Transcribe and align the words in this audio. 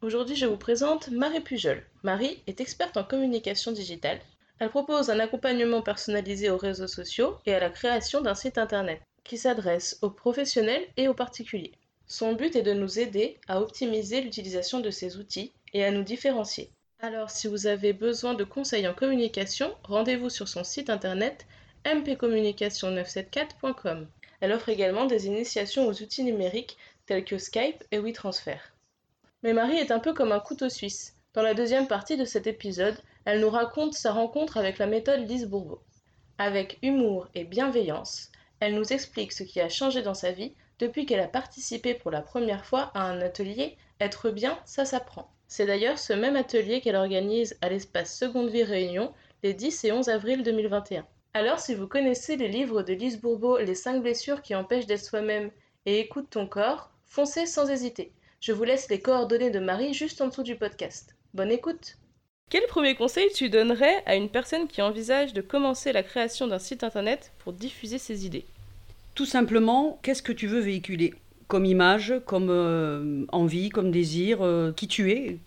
Aujourd'hui 0.00 0.36
je 0.36 0.46
vous 0.46 0.56
présente 0.56 1.10
Marie 1.10 1.40
Pujol. 1.40 1.84
Marie 2.02 2.42
est 2.46 2.62
experte 2.62 2.96
en 2.96 3.04
communication 3.04 3.72
digitale. 3.72 4.18
Elle 4.58 4.70
propose 4.70 5.10
un 5.10 5.20
accompagnement 5.20 5.82
personnalisé 5.82 6.48
aux 6.48 6.56
réseaux 6.56 6.86
sociaux 6.86 7.36
et 7.44 7.52
à 7.52 7.60
la 7.60 7.68
création 7.68 8.22
d'un 8.22 8.34
site 8.34 8.56
internet 8.56 9.02
qui 9.22 9.36
s'adresse 9.36 9.98
aux 10.00 10.08
professionnels 10.08 10.86
et 10.96 11.08
aux 11.08 11.14
particuliers. 11.14 11.74
Son 12.06 12.32
but 12.32 12.56
est 12.56 12.62
de 12.62 12.72
nous 12.72 12.98
aider 12.98 13.38
à 13.46 13.60
optimiser 13.60 14.22
l'utilisation 14.22 14.80
de 14.80 14.90
ces 14.90 15.18
outils 15.18 15.52
et 15.74 15.84
à 15.84 15.90
nous 15.90 16.04
différencier. 16.04 16.70
Alors 17.00 17.28
si 17.28 17.46
vous 17.46 17.66
avez 17.66 17.92
besoin 17.92 18.32
de 18.32 18.44
conseils 18.44 18.88
en 18.88 18.94
communication, 18.94 19.74
rendez-vous 19.82 20.30
sur 20.30 20.48
son 20.48 20.64
site 20.64 20.88
internet 20.88 21.44
mpcommunication974.com. 21.84 24.06
Elle 24.40 24.52
offre 24.52 24.70
également 24.70 25.04
des 25.04 25.26
initiations 25.26 25.86
aux 25.86 26.02
outils 26.02 26.24
numériques 26.24 26.78
tels 27.04 27.26
que 27.26 27.36
Skype 27.36 27.84
et 27.90 27.98
WeTransfer. 27.98 28.73
Mais 29.44 29.52
Marie 29.52 29.76
est 29.76 29.90
un 29.90 29.98
peu 29.98 30.14
comme 30.14 30.32
un 30.32 30.40
couteau 30.40 30.70
suisse. 30.70 31.14
Dans 31.34 31.42
la 31.42 31.52
deuxième 31.52 31.86
partie 31.86 32.16
de 32.16 32.24
cet 32.24 32.46
épisode, 32.46 32.96
elle 33.26 33.40
nous 33.40 33.50
raconte 33.50 33.92
sa 33.92 34.10
rencontre 34.10 34.56
avec 34.56 34.78
la 34.78 34.86
méthode 34.86 35.28
Lise 35.28 35.44
Bourbeau. 35.44 35.82
Avec 36.38 36.78
humour 36.80 37.28
et 37.34 37.44
bienveillance, 37.44 38.32
elle 38.60 38.74
nous 38.74 38.90
explique 38.94 39.32
ce 39.32 39.42
qui 39.42 39.60
a 39.60 39.68
changé 39.68 40.00
dans 40.00 40.14
sa 40.14 40.32
vie 40.32 40.54
depuis 40.78 41.04
qu'elle 41.04 41.20
a 41.20 41.28
participé 41.28 41.92
pour 41.92 42.10
la 42.10 42.22
première 42.22 42.64
fois 42.64 42.90
à 42.94 43.02
un 43.02 43.20
atelier 43.20 43.76
Être 44.00 44.30
bien, 44.30 44.58
ça 44.64 44.86
s'apprend. 44.86 45.30
C'est 45.46 45.66
d'ailleurs 45.66 45.98
ce 45.98 46.14
même 46.14 46.36
atelier 46.36 46.80
qu'elle 46.80 46.96
organise 46.96 47.58
à 47.60 47.68
l'espace 47.68 48.16
Seconde 48.16 48.48
Vie 48.48 48.64
Réunion 48.64 49.12
les 49.42 49.52
10 49.52 49.84
et 49.84 49.92
11 49.92 50.08
avril 50.08 50.42
2021. 50.42 51.06
Alors 51.34 51.60
si 51.60 51.74
vous 51.74 51.86
connaissez 51.86 52.36
les 52.36 52.48
livres 52.48 52.82
de 52.82 52.94
Lise 52.94 53.20
Bourbeau 53.20 53.58
Les 53.58 53.74
5 53.74 54.00
blessures 54.00 54.40
qui 54.40 54.54
empêchent 54.54 54.86
d'être 54.86 55.04
soi-même 55.04 55.50
et 55.84 56.00
Écoute 56.00 56.30
ton 56.30 56.46
corps, 56.46 56.90
foncez 57.04 57.44
sans 57.44 57.68
hésiter. 57.68 58.10
Je 58.44 58.52
vous 58.52 58.64
laisse 58.64 58.90
les 58.90 59.00
coordonnées 59.00 59.48
de 59.48 59.58
Marie 59.58 59.94
juste 59.94 60.20
en 60.20 60.28
dessous 60.28 60.42
du 60.42 60.54
podcast. 60.54 61.14
Bonne 61.32 61.50
écoute. 61.50 61.96
Quel 62.50 62.66
premier 62.66 62.94
conseil 62.94 63.30
tu 63.34 63.48
donnerais 63.48 64.02
à 64.04 64.16
une 64.16 64.28
personne 64.28 64.68
qui 64.68 64.82
envisage 64.82 65.32
de 65.32 65.40
commencer 65.40 65.94
la 65.94 66.02
création 66.02 66.46
d'un 66.46 66.58
site 66.58 66.84
internet 66.84 67.32
pour 67.38 67.54
diffuser 67.54 67.96
ses 67.96 68.26
idées? 68.26 68.44
Tout 69.14 69.24
simplement, 69.24 69.98
qu'est-ce 70.02 70.22
que 70.22 70.30
tu 70.30 70.46
veux 70.46 70.60
véhiculer? 70.60 71.14
Comme 71.48 71.64
image, 71.64 72.12
comme 72.26 72.50
euh, 72.50 73.24
envie, 73.32 73.70
comme 73.70 73.90
désir, 73.90 74.42
euh, 74.42 74.72
qui 74.72 74.88
tu 74.88 75.10
es? 75.10 75.38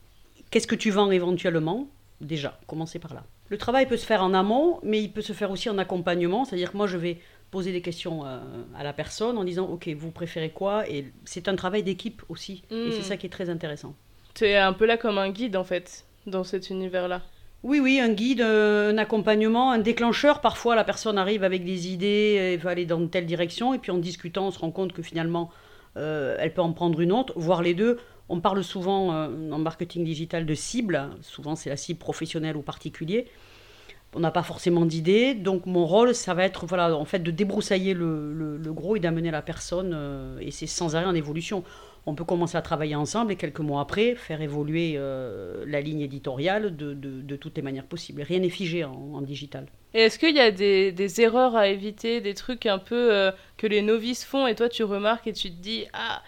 Qu'est-ce 0.50 0.66
que 0.66 0.73
tu 0.73 0.89
vends 0.89 1.11
éventuellement? 1.11 1.88
Déjà, 2.20 2.59
commencer 2.66 2.98
par 2.98 3.14
là. 3.14 3.23
Le 3.50 3.59
travail 3.59 3.88
peut 3.88 3.98
se 3.98 4.08
faire 4.08 4.23
en 4.23 4.34
amont, 4.34 4.80
mais 4.82 5.04
il 5.04 5.11
peut 5.11 5.22
se 5.22 5.34
faire 5.34 5.52
aussi 5.52 5.70
en 5.70 5.78
accompagnement, 5.78 6.45
c'est-à-dire 6.45 6.72
que 6.72 6.78
moi 6.78 6.88
je 6.88 6.98
vais 6.98 7.20
poser 7.52 7.72
des 7.72 7.81
questions 7.81 8.26
euh, 8.26 8.40
à 8.78 8.84
la 8.84 8.94
personne 8.94 9.38
en 9.38 9.44
disant 9.44 9.66
ok 9.66 9.88
vous 9.98 10.12
préférez 10.12 10.50
quoi? 10.50 10.88
Et 10.90 11.06
c'est 11.26 11.48
un 11.48 11.56
travail 11.56 11.84
d'équipe 11.84 12.22
aussi 12.30 12.64
et 12.71 12.92
c'est 12.92 12.99
Mm. 12.99 13.04
ça 13.04 13.17
qui 13.17 13.26
est 13.27 13.30
très 13.30 13.49
intéressant. 13.49 13.95
Tu 14.33 14.45
es 14.45 14.58
un 14.58 14.73
peu 14.73 14.86
là 14.86 14.98
comme 14.98 15.17
un 15.17 15.30
guide 15.30 15.55
en 15.55 15.64
fait, 15.64 16.05
dans 16.26 16.44
cet 16.44 16.70
univers-là. 16.70 17.21
Oui 17.64 17.80
oui 17.80 17.99
un 17.99 18.10
guide, 18.14 18.42
euh, 18.42 18.92
un 18.94 18.98
accompagnement, 18.98 19.71
un 19.71 19.80
déclencheur. 19.80 20.42
Parfois 20.42 20.76
la 20.76 20.83
personne 20.83 21.17
arrive 21.17 21.44
avec 21.44 21.64
des 21.66 21.88
idées 21.88 22.54
et 22.54 22.58
veut 22.58 22.70
aller 22.70 22.86
dans 22.86 23.05
telle 23.08 23.26
direction 23.26 23.73
et 23.73 23.80
puis 23.80 23.92
en 23.92 23.98
discutant 23.98 24.48
on 24.48 24.52
se 24.52 24.60
rend 24.60 24.71
compte 24.71 24.94
que 24.94 25.02
finalement 25.02 25.50
euh, 25.98 26.36
elle 26.39 26.54
peut 26.54 26.61
en 26.61 26.73
prendre 26.73 27.00
une 27.00 27.11
autre, 27.11 27.33
voire 27.36 27.61
les 27.64 27.73
deux. 27.73 27.98
On 28.30 28.42
parle 28.42 28.61
souvent 28.64 29.14
euh, 29.14 29.52
en 29.52 29.58
marketing 29.58 30.04
digital 30.04 30.45
de 30.45 30.54
cible, 30.54 31.10
souvent 31.21 31.55
c'est 31.55 31.70
la 31.70 31.77
cible 31.77 31.98
professionnelle 31.98 32.58
ou 32.58 32.61
particulier. 32.61 33.26
On 34.17 34.22
n'a 34.22 34.32
pas 34.32 34.44
forcément 34.44 34.86
d'idée, 34.86 35.36
donc 35.36 35.66
mon 35.67 35.86
rôle, 35.86 36.16
ça 36.16 36.33
va 36.33 36.44
être 36.44 36.66
voilà, 36.66 36.95
en 36.95 37.05
fait 37.05 37.20
de 37.20 37.30
débroussailler 37.32 37.94
le, 37.94 38.33
le- 38.33 38.58
le 38.58 38.73
gros 38.73 38.95
et 38.95 39.00
d'amener 39.00 39.30
la 39.32 39.44
personne, 39.44 39.92
euh, 39.95 40.39
et 40.42 40.52
c'est 40.52 40.66
sans 40.67 40.95
arrêt 40.95 41.05
en 41.05 41.14
évolution. 41.16 41.64
On 42.08 42.16
peut 42.16 42.23
commencer 42.23 42.58
à 42.58 42.61
travailler 42.61 42.95
ensemble 42.95 43.33
et 43.33 43.36
quelques 43.36 43.60
mois 43.60 43.82
après, 43.82 44.16
faire 44.16 44.42
évoluer 44.42 44.94
euh, 44.98 45.64
la 45.67 45.82
ligne 45.82 46.02
éditoriale 46.02 46.76
de, 46.76 46.94
de- 46.94 47.22
de 47.22 47.36
toutes 47.36 47.56
les 47.58 47.61
manières 47.61 47.86
possibles. 47.86 48.22
Rien 48.23 48.39
n'est 48.39 48.50
figé 48.50 48.83
en, 48.86 48.94
en 49.14 49.22
digital. 49.22 49.67
Et 49.94 50.02
est-ce 50.04 50.17
qu'il 50.17 50.36
y 50.36 50.39
a 50.39 50.52
des, 50.52 50.92
des 50.92 51.22
erreurs 51.22 51.56
à 51.56 51.67
éviter, 51.67 52.22
des 52.22 52.33
trucs 52.33 52.66
un 52.66 52.80
peu 52.80 53.14
euh, 53.14 53.32
que 53.58 53.67
les 53.67 53.82
novices 53.82 54.23
font 54.26 54.48
et 54.48 54.56
toi 54.56 54.67
tu 54.70 54.83
remarques 54.83 55.27
et 55.27 55.33
tu 55.33 55.50
te 55.50 55.61
dis 55.61 55.86
ah 55.94 56.22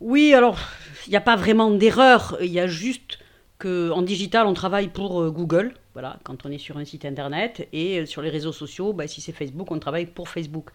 Oui, 0.00 0.34
alors, 0.34 0.58
il 1.06 1.10
n'y 1.10 1.16
a 1.16 1.20
pas 1.22 1.36
vraiment 1.36 1.70
d'erreur. 1.70 2.36
Il 2.40 2.52
y 2.52 2.60
a 2.60 2.66
juste 2.66 3.18
qu'en 3.58 4.02
digital, 4.02 4.46
on 4.46 4.54
travaille 4.54 4.88
pour 4.88 5.20
euh, 5.22 5.30
Google, 5.30 5.74
voilà, 5.94 6.18
quand 6.24 6.44
on 6.46 6.50
est 6.50 6.58
sur 6.58 6.76
un 6.76 6.84
site 6.84 7.04
internet. 7.04 7.68
Et 7.72 8.00
euh, 8.00 8.06
sur 8.06 8.22
les 8.22 8.30
réseaux 8.30 8.52
sociaux, 8.52 8.92
bah, 8.92 9.06
si 9.06 9.20
c'est 9.20 9.32
Facebook, 9.32 9.70
on 9.70 9.78
travaille 9.78 10.06
pour 10.06 10.28
Facebook. 10.28 10.70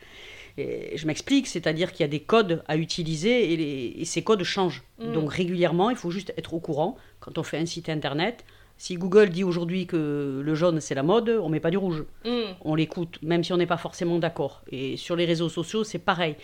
Et 0.58 0.98
je 0.98 1.08
m'explique, 1.08 1.48
c'est-à-dire 1.48 1.92
qu'il 1.92 2.02
y 2.02 2.04
a 2.04 2.10
des 2.10 2.20
codes 2.20 2.64
à 2.68 2.76
utiliser 2.78 3.54
et, 3.54 3.58
les- 3.58 3.94
et 4.00 4.06
ces 4.06 4.22
codes 4.24 4.44
changent. 4.44 4.84
Mm. 5.00 5.14
Donc 5.14 5.32
régulièrement, 5.32 5.90
il 5.90 5.96
faut 5.96 6.12
juste 6.12 6.34
être 6.38 6.54
au 6.54 6.60
courant. 6.60 6.98
Quand 7.20 7.38
on 7.38 7.44
fait 7.44 7.58
un 7.58 7.66
site 7.66 7.88
internet, 7.88 8.44
si 8.78 8.96
Google 8.96 9.30
dit 9.30 9.44
aujourd'hui 9.44 9.86
que 9.86 10.42
le 10.44 10.56
jaune 10.56 10.82
c'est 10.82 10.96
la 10.96 11.04
mode, 11.04 11.30
on 11.30 11.50
met 11.50 11.60
pas 11.60 11.70
du 11.70 11.78
rouge 11.78 12.04
hmm, 12.26 12.54
on 12.66 12.74
l'écoute, 12.76 13.20
même 13.22 13.44
si 13.44 13.54
on 13.54 13.58
n'est 13.58 13.68
pas 13.68 13.78
forcément 13.78 14.18
d'accord. 14.18 14.64
Et 14.72 14.98
sur 14.98 15.16
les 15.16 15.26
réseaux 15.26 15.50
sociaux, 15.50 15.84
c'est 15.84 16.00
pareil. 16.00 16.36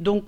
Donc, 0.00 0.24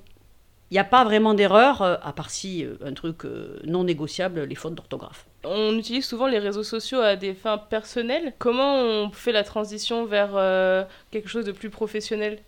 il 0.71 0.75
n'y 0.75 0.79
a 0.81 0.85
pas 0.85 1.05
vraiment 1.05 1.35
d'erreur, 1.35 1.83
euh, 1.83 1.97
à 2.03 2.13
part 2.13 2.31
si 2.31 2.65
euh, 2.65 2.75
un 2.85 2.93
truc 2.93 3.25
euh, 3.25 3.61
non 3.65 3.85
négociable, 3.85 4.43
les 4.45 4.55
fautes 4.55 4.75
d'orthographe. 4.75 5.27
On 5.45 5.77
utilise 5.79 6.05
souvent 6.05 6.27
les 6.27 6.39
réseaux 6.41 6.65
sociaux 6.65 7.01
à 7.01 7.15
des 7.15 7.35
fins 7.35 7.59
personnelles. 7.59 8.35
Comment 8.39 8.77
on 8.81 9.11
fait 9.11 9.33
la 9.33 9.45
transition 9.45 10.05
vers 10.07 10.31
euh, 10.35 10.83
quelque 11.11 11.29
chose 11.29 11.45
de 11.45 11.53
plus 11.53 11.71
professionnel? 11.71 12.41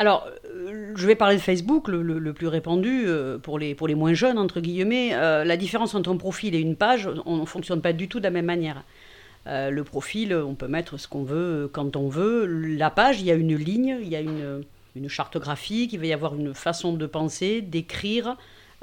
Alors, 0.00 0.26
je 0.96 1.06
vais 1.06 1.14
parler 1.14 1.36
de 1.36 1.40
Facebook, 1.40 1.86
le, 1.86 2.02
le- 2.02 2.18
le 2.18 2.32
plus 2.32 2.48
répandu 2.48 3.04
euh, 3.06 3.38
pour, 3.38 3.60
les, 3.60 3.76
pour 3.76 3.86
les 3.86 3.94
moins 3.94 4.12
jeunes, 4.12 4.38
entre 4.38 4.60
guillemets. 4.60 5.10
Euh, 5.14 5.44
la 5.44 5.56
différence 5.56 5.94
entre 5.94 6.10
un 6.10 6.16
profil 6.16 6.54
et 6.56 6.58
une 6.58 6.74
page, 6.74 7.08
on 7.26 7.36
ne 7.36 7.44
fonctionne 7.46 7.80
pas 7.80 7.92
du 7.92 8.08
tout 8.08 8.18
de 8.18 8.24
la 8.24 8.30
même 8.30 8.46
manière. 8.46 8.82
Euh, 9.46 9.70
le 9.70 9.84
profil, 9.84 10.34
on 10.34 10.54
peut 10.56 10.66
mettre 10.66 10.96
ce 10.98 11.06
qu'on 11.06 11.22
veut 11.22 11.70
quand 11.72 11.94
on 11.94 12.08
veut. 12.08 12.44
La 12.44 12.90
page, 12.90 13.20
il 13.20 13.26
y 13.26 13.30
a 13.30 13.34
une 13.34 13.54
ligne, 13.54 13.98
il 14.02 14.08
y 14.08 14.16
a 14.16 14.20
une, 14.20 14.64
une 14.94 15.08
charte 15.08 15.38
graphique, 15.38 15.92
il 15.92 15.98
va 15.98 16.06
y 16.06 16.12
avoir 16.12 16.34
une 16.34 16.54
façon 16.54 16.92
de 16.92 17.06
penser, 17.06 17.62
d'écrire, 17.62 18.36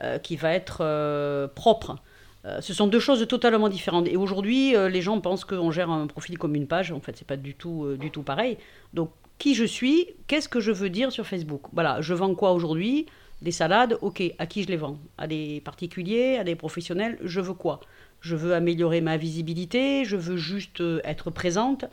euh, 0.03 0.17
qui 0.17 0.35
va 0.35 0.51
être 0.51 0.79
euh, 0.81 1.47
propre. 1.47 1.97
Euh, 2.45 2.59
ce 2.59 2.73
sont 2.73 2.87
deux 2.87 2.99
choses 2.99 3.27
totalement 3.27 3.69
différentes. 3.69 4.07
Et 4.07 4.17
aujourd'hui, 4.17 4.73
les 4.73 5.01
gens 5.01 5.21
pensent 5.21 5.45
qu'on 5.45 5.69
gère 5.69 5.91
un 5.91 6.07
profil 6.07 6.39
comme 6.39 6.55
une 6.55 6.65
page. 6.65 6.91
En 6.91 6.99
fait, 6.99 7.15
c'est 7.15 7.27
pas 7.27 7.37
du 7.37 7.53
tout, 7.53 7.95
du 7.99 8.09
tout 8.09 8.23
pareil. 8.23 8.57
Donc, 8.93 9.11
qui 9.37 9.53
je 9.53 9.63
suis, 9.65 10.07
qu'est-ce 10.25 10.49
que 10.49 10.59
je 10.59 10.71
veux 10.71 10.89
dire 10.89 11.11
sur 11.11 11.27
Facebook? 11.27 11.61
Voilà, 11.73 12.01
je 12.01 12.15
vends 12.15 12.33
quoi 12.33 12.53
aujourd'hui? 12.53 13.05
Des 13.43 13.51
salades, 13.51 13.97
ok, 14.01 14.23
à 14.39 14.45
qui 14.47 14.63
je 14.63 14.67
les 14.69 14.77
vends? 14.77 14.97
À 15.19 15.27
des 15.27 15.61
particuliers, 15.61 16.37
à 16.37 16.43
des 16.43 16.55
professionnels, 16.55 17.19
je 17.23 17.41
veux 17.41 17.53
quoi? 17.53 17.79
Je 18.21 18.35
veux 18.35 18.53
améliorer 18.53 19.01
ma 19.01 19.17
visibilité, 19.17 20.03
je 20.05 20.15
veux 20.15 20.37
juste 20.37 20.81
être 21.03 21.29
présente. 21.29 21.85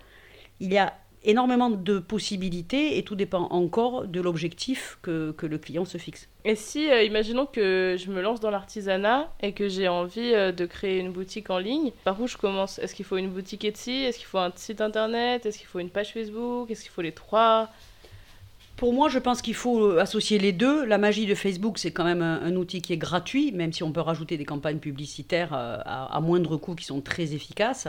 Il 0.60 0.72
y 0.72 0.78
a 0.78 0.94
énormément 1.24 1.70
de 1.70 1.98
possibilités 1.98 2.98
et 2.98 3.02
tout 3.02 3.14
dépend 3.14 3.48
encore 3.50 4.06
de 4.06 4.20
l'objectif 4.20 4.98
que, 5.02 5.32
que 5.32 5.46
le 5.46 5.58
client 5.58 5.84
se 5.84 5.98
fixe. 5.98 6.28
Et 6.44 6.54
si, 6.54 6.88
euh, 6.90 7.02
imaginons 7.02 7.46
que 7.46 7.96
je 7.98 8.10
me 8.10 8.22
lance 8.22 8.40
dans 8.40 8.50
l'artisanat 8.50 9.30
et 9.42 9.52
que 9.52 9.68
j'ai 9.68 9.88
envie 9.88 10.32
euh, 10.32 10.52
de 10.52 10.64
créer 10.64 10.98
une 11.00 11.10
boutique 11.10 11.50
en 11.50 11.58
ligne, 11.58 11.90
par 12.04 12.20
où 12.20 12.26
je 12.26 12.36
commence? 12.36 12.78
Est-ce 12.78 12.94
qu'il 12.94 13.04
faut 13.04 13.16
une 13.16 13.30
boutique 13.30 13.64
Etsy? 13.64 14.04
Est-ce 14.04 14.18
qu'il 14.18 14.26
faut 14.26 14.38
un 14.38 14.52
site 14.54 14.80
internet? 14.80 15.44
Est-ce 15.44 15.58
qu'il 15.58 15.66
faut 15.66 15.80
une 15.80 15.90
page 15.90 16.12
Facebook? 16.12 16.70
Est-ce 16.70 16.82
qu'il 16.82 16.92
faut 16.92 17.02
les 17.02 17.12
trois? 17.12 17.68
Pour 18.76 18.92
moi, 18.92 19.08
je 19.08 19.18
pense 19.18 19.42
qu'il 19.42 19.54
faut 19.54 19.82
euh, 19.82 19.98
associer 19.98 20.38
les 20.38 20.52
deux. 20.52 20.84
La 20.84 20.98
magie 20.98 21.26
de 21.26 21.34
Facebook, 21.34 21.78
c'est 21.78 21.90
quand 21.90 22.04
même 22.04 22.22
un, 22.22 22.40
un 22.42 22.54
outil 22.54 22.80
qui 22.80 22.92
est 22.92 22.96
gratuit, 22.96 23.50
même 23.50 23.72
si 23.72 23.82
on 23.82 23.90
peut 23.90 24.00
rajouter 24.00 24.36
des 24.36 24.44
campagnes 24.44 24.78
publicitaires 24.78 25.52
à, 25.52 26.14
à 26.14 26.20
moindre 26.20 26.56
coût 26.56 26.76
qui 26.76 26.84
sont 26.84 27.00
très 27.00 27.34
efficaces. 27.34 27.88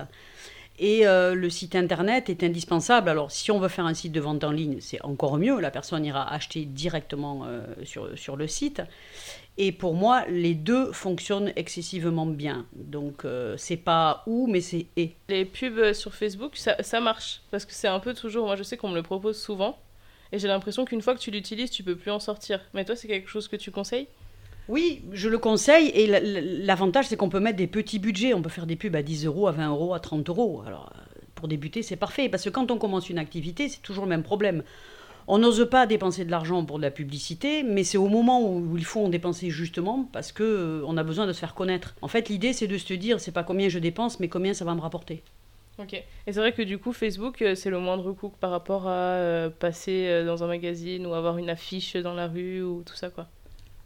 Et 0.80 1.06
euh, 1.06 1.36
le 1.36 1.50
site 1.50 1.76
internet 1.76 2.30
est 2.30 2.42
indispensable. 2.42 3.10
Alors, 3.10 3.32
si 3.32 3.52
on 3.52 3.60
veut 3.60 3.68
faire 3.68 3.86
un 3.86 3.94
site 3.94 4.14
de 4.14 4.22
vente 4.22 4.46
en 4.46 4.52
ligne, 4.52 4.78
c'est 4.80 5.02
encore 5.04 5.38
mieux. 5.38 5.60
La 5.60 5.72
personne 5.72 6.06
ira 6.06 6.32
acheter 6.34 6.64
directement 6.64 7.44
euh, 7.46 7.62
sur, 7.84 8.18
sur 8.18 8.38
le 8.38 8.48
site. 8.48 8.82
Et 9.58 9.74
pour 9.74 9.94
moi, 9.94 10.24
les 10.30 10.54
deux 10.56 10.94
fonctionnent 10.94 11.52
excessivement 11.58 12.26
bien. 12.26 12.66
Donc, 12.74 13.26
euh, 13.26 13.56
c'est 13.58 13.76
pas 13.76 14.24
ou, 14.26 14.48
mais 14.48 14.62
c'est 14.62 14.86
et. 14.96 15.16
Les 15.28 15.44
pubs 15.44 15.92
sur 15.92 16.16
Facebook, 16.16 16.56
ça, 16.56 16.82
ça 16.82 17.02
marche. 17.02 17.42
Parce 17.52 17.66
que 17.66 17.74
c'est 17.74 17.90
un 17.90 18.00
peu 18.00 18.14
toujours. 18.14 18.46
Moi, 18.46 18.56
je 18.56 18.64
sais 18.64 18.78
qu'on 18.78 18.90
me 18.90 18.96
le 18.96 19.04
propose 19.04 19.38
souvent. 19.38 19.78
Et 20.32 20.40
j'ai 20.40 20.48
l'impression 20.48 20.86
qu'une 20.86 21.02
fois 21.02 21.14
que 21.14 21.20
tu 21.20 21.30
l'utilises, 21.30 21.72
tu 21.72 21.84
peux 21.84 21.98
plus 21.98 22.12
en 22.12 22.20
sortir. 22.20 22.62
Mais 22.74 22.86
toi, 22.86 22.96
c'est 22.96 23.10
quelque 23.10 23.28
chose 23.28 23.50
que 23.50 23.58
tu 23.58 23.70
conseilles? 23.70 24.08
Oui, 24.70 25.04
je 25.12 25.30
le 25.30 25.40
conseille 25.40 25.88
et 25.88 26.06
l'avantage 26.64 27.08
c'est 27.08 27.18
qu'on 27.18 27.30
peut 27.30 27.40
mettre 27.40 27.58
des 27.58 27.66
petits 27.66 27.98
budgets, 27.98 28.36
on 28.36 28.42
peut 28.44 28.50
faire 28.50 28.68
des 28.68 28.76
pubs 28.76 28.96
à 28.96 29.02
10 29.02 29.26
euros, 29.26 29.48
à 29.48 29.52
20 29.52 29.70
euros, 29.70 29.94
à 29.96 30.00
30 30.00 30.30
euros. 30.30 30.62
Alors 30.66 30.94
pour 31.34 31.48
débuter 31.48 31.82
c'est 31.82 31.96
parfait 31.96 32.30
parce 32.30 32.44
que 32.44 32.50
quand 32.50 32.70
on 32.70 32.78
commence 32.78 33.10
une 33.10 33.18
activité 33.18 33.68
c'est 33.68 33.82
toujours 33.82 34.04
le 34.06 34.12
même 34.12 34.22
problème. 34.22 34.64
On 35.28 35.40
n'ose 35.40 35.68
pas 35.70 35.88
dépenser 35.88 36.24
de 36.24 36.32
l'argent 36.32 36.64
pour 36.66 36.78
de 36.78 36.84
la 36.84 36.92
publicité, 36.92 37.64
mais 37.64 37.84
c'est 37.84 37.98
au 37.98 38.08
moment 38.08 38.48
où 38.48 38.78
il 38.78 38.86
faut 38.86 39.04
en 39.04 39.10
dépenser 39.10 39.50
justement 39.50 40.08
parce 40.14 40.32
que 40.32 40.44
euh, 40.44 40.84
on 40.86 40.98
a 40.98 41.04
besoin 41.04 41.26
de 41.26 41.34
se 41.34 41.40
faire 41.40 41.56
connaître. 41.56 41.96
En 42.04 42.08
fait, 42.08 42.30
l'idée 42.30 42.54
c'est 42.54 42.68
de 42.68 42.78
se 42.78 42.94
dire 42.94 43.20
c'est 43.20 43.32
pas 43.32 43.44
combien 43.44 43.70
je 43.70 43.80
dépense, 43.80 44.20
mais 44.20 44.28
combien 44.28 44.54
ça 44.54 44.66
va 44.66 44.76
me 44.76 44.82
rapporter. 44.82 45.24
Ok. 45.80 45.94
Et 45.94 46.06
c'est 46.28 46.40
vrai 46.40 46.52
que 46.52 46.62
du 46.62 46.78
coup, 46.78 46.94
Facebook, 46.94 47.42
euh, 47.42 47.56
c'est 47.56 47.70
le 47.72 47.80
moindre 47.80 48.12
coût 48.12 48.34
par 48.40 48.52
rapport 48.52 48.88
à 48.88 49.14
euh, 49.16 49.50
passer 49.50 50.24
dans 50.26 50.44
un 50.44 50.48
magazine 50.48 51.08
ou 51.08 51.14
avoir 51.16 51.40
une 51.40 51.50
affiche 51.50 51.96
dans 51.96 52.14
la 52.14 52.28
rue 52.28 52.62
ou 52.62 52.84
tout 52.86 52.96
ça, 52.96 53.10
quoi. 53.10 53.28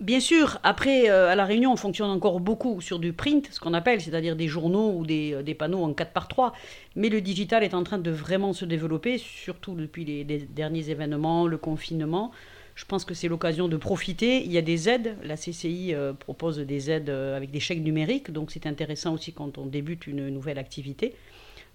Bien 0.04 0.20
sûr, 0.20 0.60
après, 0.64 1.10
euh, 1.10 1.30
à 1.30 1.36
La 1.36 1.46
Réunion, 1.46 1.72
on 1.72 1.78
fonctionne 1.78 2.10
encore 2.10 2.42
beaucoup 2.42 2.82
sur 2.82 3.00
du 3.00 3.14
print, 3.14 3.48
ce 3.50 3.62
qu'on 3.62 3.74
appelle, 3.74 4.02
c'est-à-dire 4.02 4.36
des 4.36 4.50
journaux 4.50 4.92
ou 4.92 5.06
des, 5.06 5.32
euh, 5.34 5.54
panneaux 5.54 5.82
en 5.82 5.94
4 5.94 6.12
par 6.12 6.28
3 6.28 6.52
mais 6.98 7.08
le 7.08 7.22
digital 7.22 7.64
est 7.64 7.74
en 7.74 7.84
train 7.84 8.00
de 8.00 8.12
vraiment 8.12 8.52
se 8.52 8.66
développer, 8.66 9.18
surtout 9.18 9.76
depuis 9.76 10.04
les, 10.04 10.26
derniers 10.26 10.90
événements, 10.90 11.48
le 11.48 11.56
confinement. 11.58 12.32
Je 12.76 12.84
pense 12.84 13.06
que 13.06 13.14
c'est 13.14 13.30
l'occasion 13.30 13.70
de 13.70 13.78
profiter. 13.78 14.44
Il 14.44 14.52
y 14.52 14.58
a 14.58 14.62
des 14.62 14.90
aides, 14.90 15.16
la 15.24 15.38
CCI 15.38 15.94
euh, 15.94 16.12
propose 16.12 16.60
des 16.60 16.92
aides 16.92 17.10
avec 17.10 17.50
des 17.52 17.62
chèques 17.62 17.82
numériques, 17.82 18.30
donc 18.30 18.52
c'est 18.52 18.68
intéressant 18.68 19.14
aussi 19.14 19.32
quand 19.32 19.58
on 19.58 19.68
débute 19.68 20.06
une 20.06 20.28
nouvelle 20.28 20.60
activité, 20.60 21.16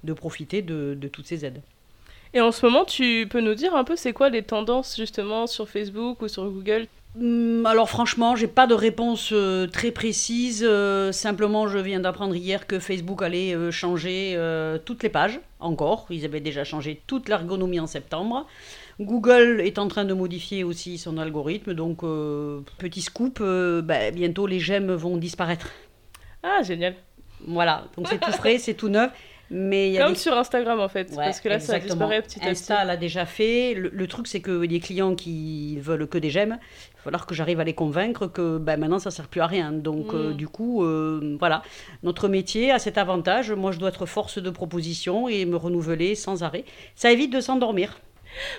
de 0.05 0.13
profiter 0.13 0.61
de, 0.61 0.99
toutes 1.11 1.27
ces 1.27 1.47
aides. 1.47 1.63
Et 2.35 2.43
en 2.43 2.53
ce 2.53 2.67
moment, 2.67 2.85
tu 2.85 3.27
peux 3.31 3.41
nous 3.41 3.55
dire 3.55 3.75
un 3.75 3.85
peu 3.85 3.97
c'est 3.97 4.13
quoi 4.13 4.29
les 4.29 4.43
tendances 4.43 4.99
justement 4.99 5.47
sur 5.47 5.67
Facebook 5.67 6.21
ou 6.21 6.29
sur 6.29 6.45
Google? 6.45 6.89
Alors 7.65 7.89
franchement, 7.89 8.37
j'ai 8.37 8.47
pas 8.47 8.67
de 8.67 8.75
réponse 8.75 9.31
euh, 9.33 9.67
très 9.67 9.91
précise. 9.91 10.65
Euh, 10.67 11.11
simplement, 11.11 11.67
je 11.67 11.79
viens 11.79 12.01
d'apprendre 12.01 12.35
hier 12.35 12.67
que 12.67 12.79
Facebook 12.79 13.23
allait 13.23 13.55
euh, 13.55 13.71
changer 13.71 14.39
toutes 14.85 15.03
les 15.03 15.09
pages. 15.09 15.41
Encore, 15.61 16.07
ils 16.11 16.25
avaient 16.25 16.41
déjà 16.41 16.65
changé 16.65 17.03
toute 17.07 17.29
l'ergonomie 17.29 17.81
en 17.81 17.87
septembre. 17.87 18.47
Google 19.01 19.61
est 19.65 19.79
en 19.79 19.89
train 19.89 20.05
de 20.05 20.15
modifier 20.15 20.65
aussi 20.65 20.99
son 20.99 21.19
algorithme. 21.19 21.75
Donc, 21.75 22.01
petit 22.79 23.03
scoop, 23.03 23.41
bah, 23.41 24.11
bientôt 24.13 24.47
les 24.47 24.61
j'aime 24.61 24.93
vont 24.93 25.17
disparaître. 25.17 25.69
Ah, 26.43 26.63
génial. 26.63 26.95
Voilà, 27.47 27.85
donc 27.97 28.09
c'est 28.09 28.19
tout 28.19 28.33
frais, 28.33 28.59
c'est 28.59 28.75
tout 28.75 28.89
neuf. 28.89 29.13
Mais 29.51 29.97
Comme 29.99 30.15
sur 30.15 30.37
Instagram 30.37 30.79
en 30.81 30.89
fait, 30.89 31.15
parce 31.15 31.41
que 31.41 31.49
là 31.49 31.59
ça 31.59 31.79
disparaît 31.79 32.21
petit 32.23 32.39
à 32.39 32.43
petit. 32.43 32.51
Insta 32.51 32.85
l'a 32.85 32.97
déjà 32.97 33.25
fait. 33.25 33.75
Le, 33.75 34.07
truc 34.07 34.27
c'est 34.27 34.41
que 34.41 34.51
les 34.51 34.81
clients 34.81 35.15
qui 35.15 35.79
veulent 35.81 36.07
que 36.07 36.19
des 36.19 36.31
j'aime, 36.31 36.59
il 36.61 36.97
va 36.97 37.03
falloir 37.03 37.27
que 37.27 37.35
j'arrive 37.35 37.59
à 37.61 37.65
les 37.65 37.73
convaincre 37.73 38.27
que 38.27 38.59
ben, 38.59 38.79
maintenant 38.79 38.99
ça 38.99 39.11
sert 39.11 39.29
plus 39.29 39.41
à 39.41 39.47
rien. 39.47 39.73
Donc 39.73 40.13
euh, 40.13 40.31
mm. 40.31 40.35
du 40.35 40.49
coup, 40.49 40.85
euh, 40.85 41.37
voilà, 41.39 41.63
notre 42.03 42.29
métier 42.29 42.71
a 42.71 42.79
cet 42.79 42.99
avantage. 42.99 43.51
Moi 43.51 43.73
je 43.73 43.79
dois 43.79 43.89
être 43.89 44.05
force 44.05 44.39
de 44.39 44.51
proposition 44.51 45.29
et 45.29 45.47
me 45.47 45.57
renouveler 45.57 46.15
sans 46.15 46.43
arrêt. 46.43 46.65
Ça 46.95 47.11
évite 47.11 47.33
de 47.33 47.41
s'endormir. 47.41 47.99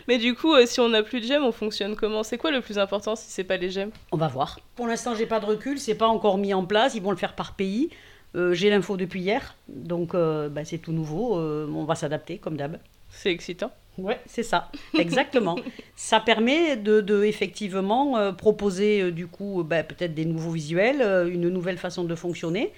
Mais 0.07 0.17
du 0.17 0.35
coup, 0.35 0.53
euh, 0.53 0.65
si 0.65 0.79
on 0.79 0.89
n'a 0.89 1.03
plus 1.03 1.21
de 1.21 1.25
j'aime, 1.25 1.43
on 1.43 1.51
fonctionne 1.51 1.95
comment? 1.95 2.23
C'est 2.23 2.37
quoi 2.37 2.51
le 2.51 2.61
plus 2.61 2.79
important 2.79 3.15
si 3.15 3.29
c'est 3.29 3.43
pas 3.43 3.57
les 3.57 3.69
j'aime 3.69 3.91
On 4.11 4.17
va 4.17 4.27
voir. 4.27 4.59
Pour 4.75 4.87
l'instant, 4.87 5.15
j'ai 5.15 5.25
pas 5.25 5.39
de 5.39 5.45
recul, 5.45 5.79
c'est 5.79 5.95
pas 5.95 6.07
encore 6.07 6.37
mis 6.37 6.53
en 6.53 6.65
place. 6.65 6.95
Ils 6.95 7.01
vont 7.01 7.11
le 7.11 7.17
faire 7.17 7.35
par 7.35 7.53
pays. 7.53 7.89
Euh, 8.35 8.53
j'ai 8.53 8.69
l'info 8.69 8.95
depuis 8.95 9.21
hier, 9.21 9.55
donc 9.67 10.13
euh, 10.13 10.49
bah, 10.49 10.63
c'est 10.63 10.77
tout 10.77 10.91
nouveau. 10.91 11.37
Euh, 11.39 11.67
on 11.73 11.83
va 11.83 11.95
s'adapter 11.95 12.37
comme 12.37 12.57
d'hab. 12.57 12.77
C'est 13.09 13.31
excitant. 13.31 13.71
Ouais, 13.97 14.19
c'est 14.27 14.43
ça, 14.43 14.71
exactement. 14.97 15.57
ça 15.95 16.19
permet 16.19 16.77
de, 16.77 17.23
effectivement 17.25 18.33
proposer 18.33 19.11
du 19.11 19.27
coup 19.27 19.63
bah, 19.65 19.83
peut-être 19.83 20.13
des 20.13 20.23
nouveaux 20.23 20.51
visuels, 20.51 21.01
une 21.29 21.49
nouvelle 21.49 21.77
façon 21.77 22.05
de 22.05 22.15
fonctionner. 22.15 22.71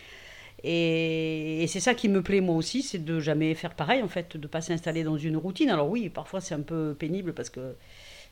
Et, 0.63 1.63
et 1.63 1.67
c'est 1.67 1.79
ça 1.79 1.93
qui 1.93 2.09
me 2.09 2.23
plaît 2.23 2.41
moi 2.41 2.55
aussi, 2.55 2.81
c'est 2.81 3.03
de 3.03 3.19
jamais 3.19 3.53
faire 3.53 3.75
pareil 3.75 4.01
en 4.01 4.07
fait, 4.07 4.35
de 4.35 4.47
pas 4.47 4.61
s'installer 4.61 5.03
dans 5.03 5.17
une 5.17 5.37
routine. 5.37 5.69
Alors 5.69 5.89
oui, 5.89 6.09
parfois 6.09 6.41
c'est 6.41 6.55
un 6.55 6.61
peu 6.61 6.95
pénible 6.97 7.33
parce 7.33 7.51
que 7.51 7.75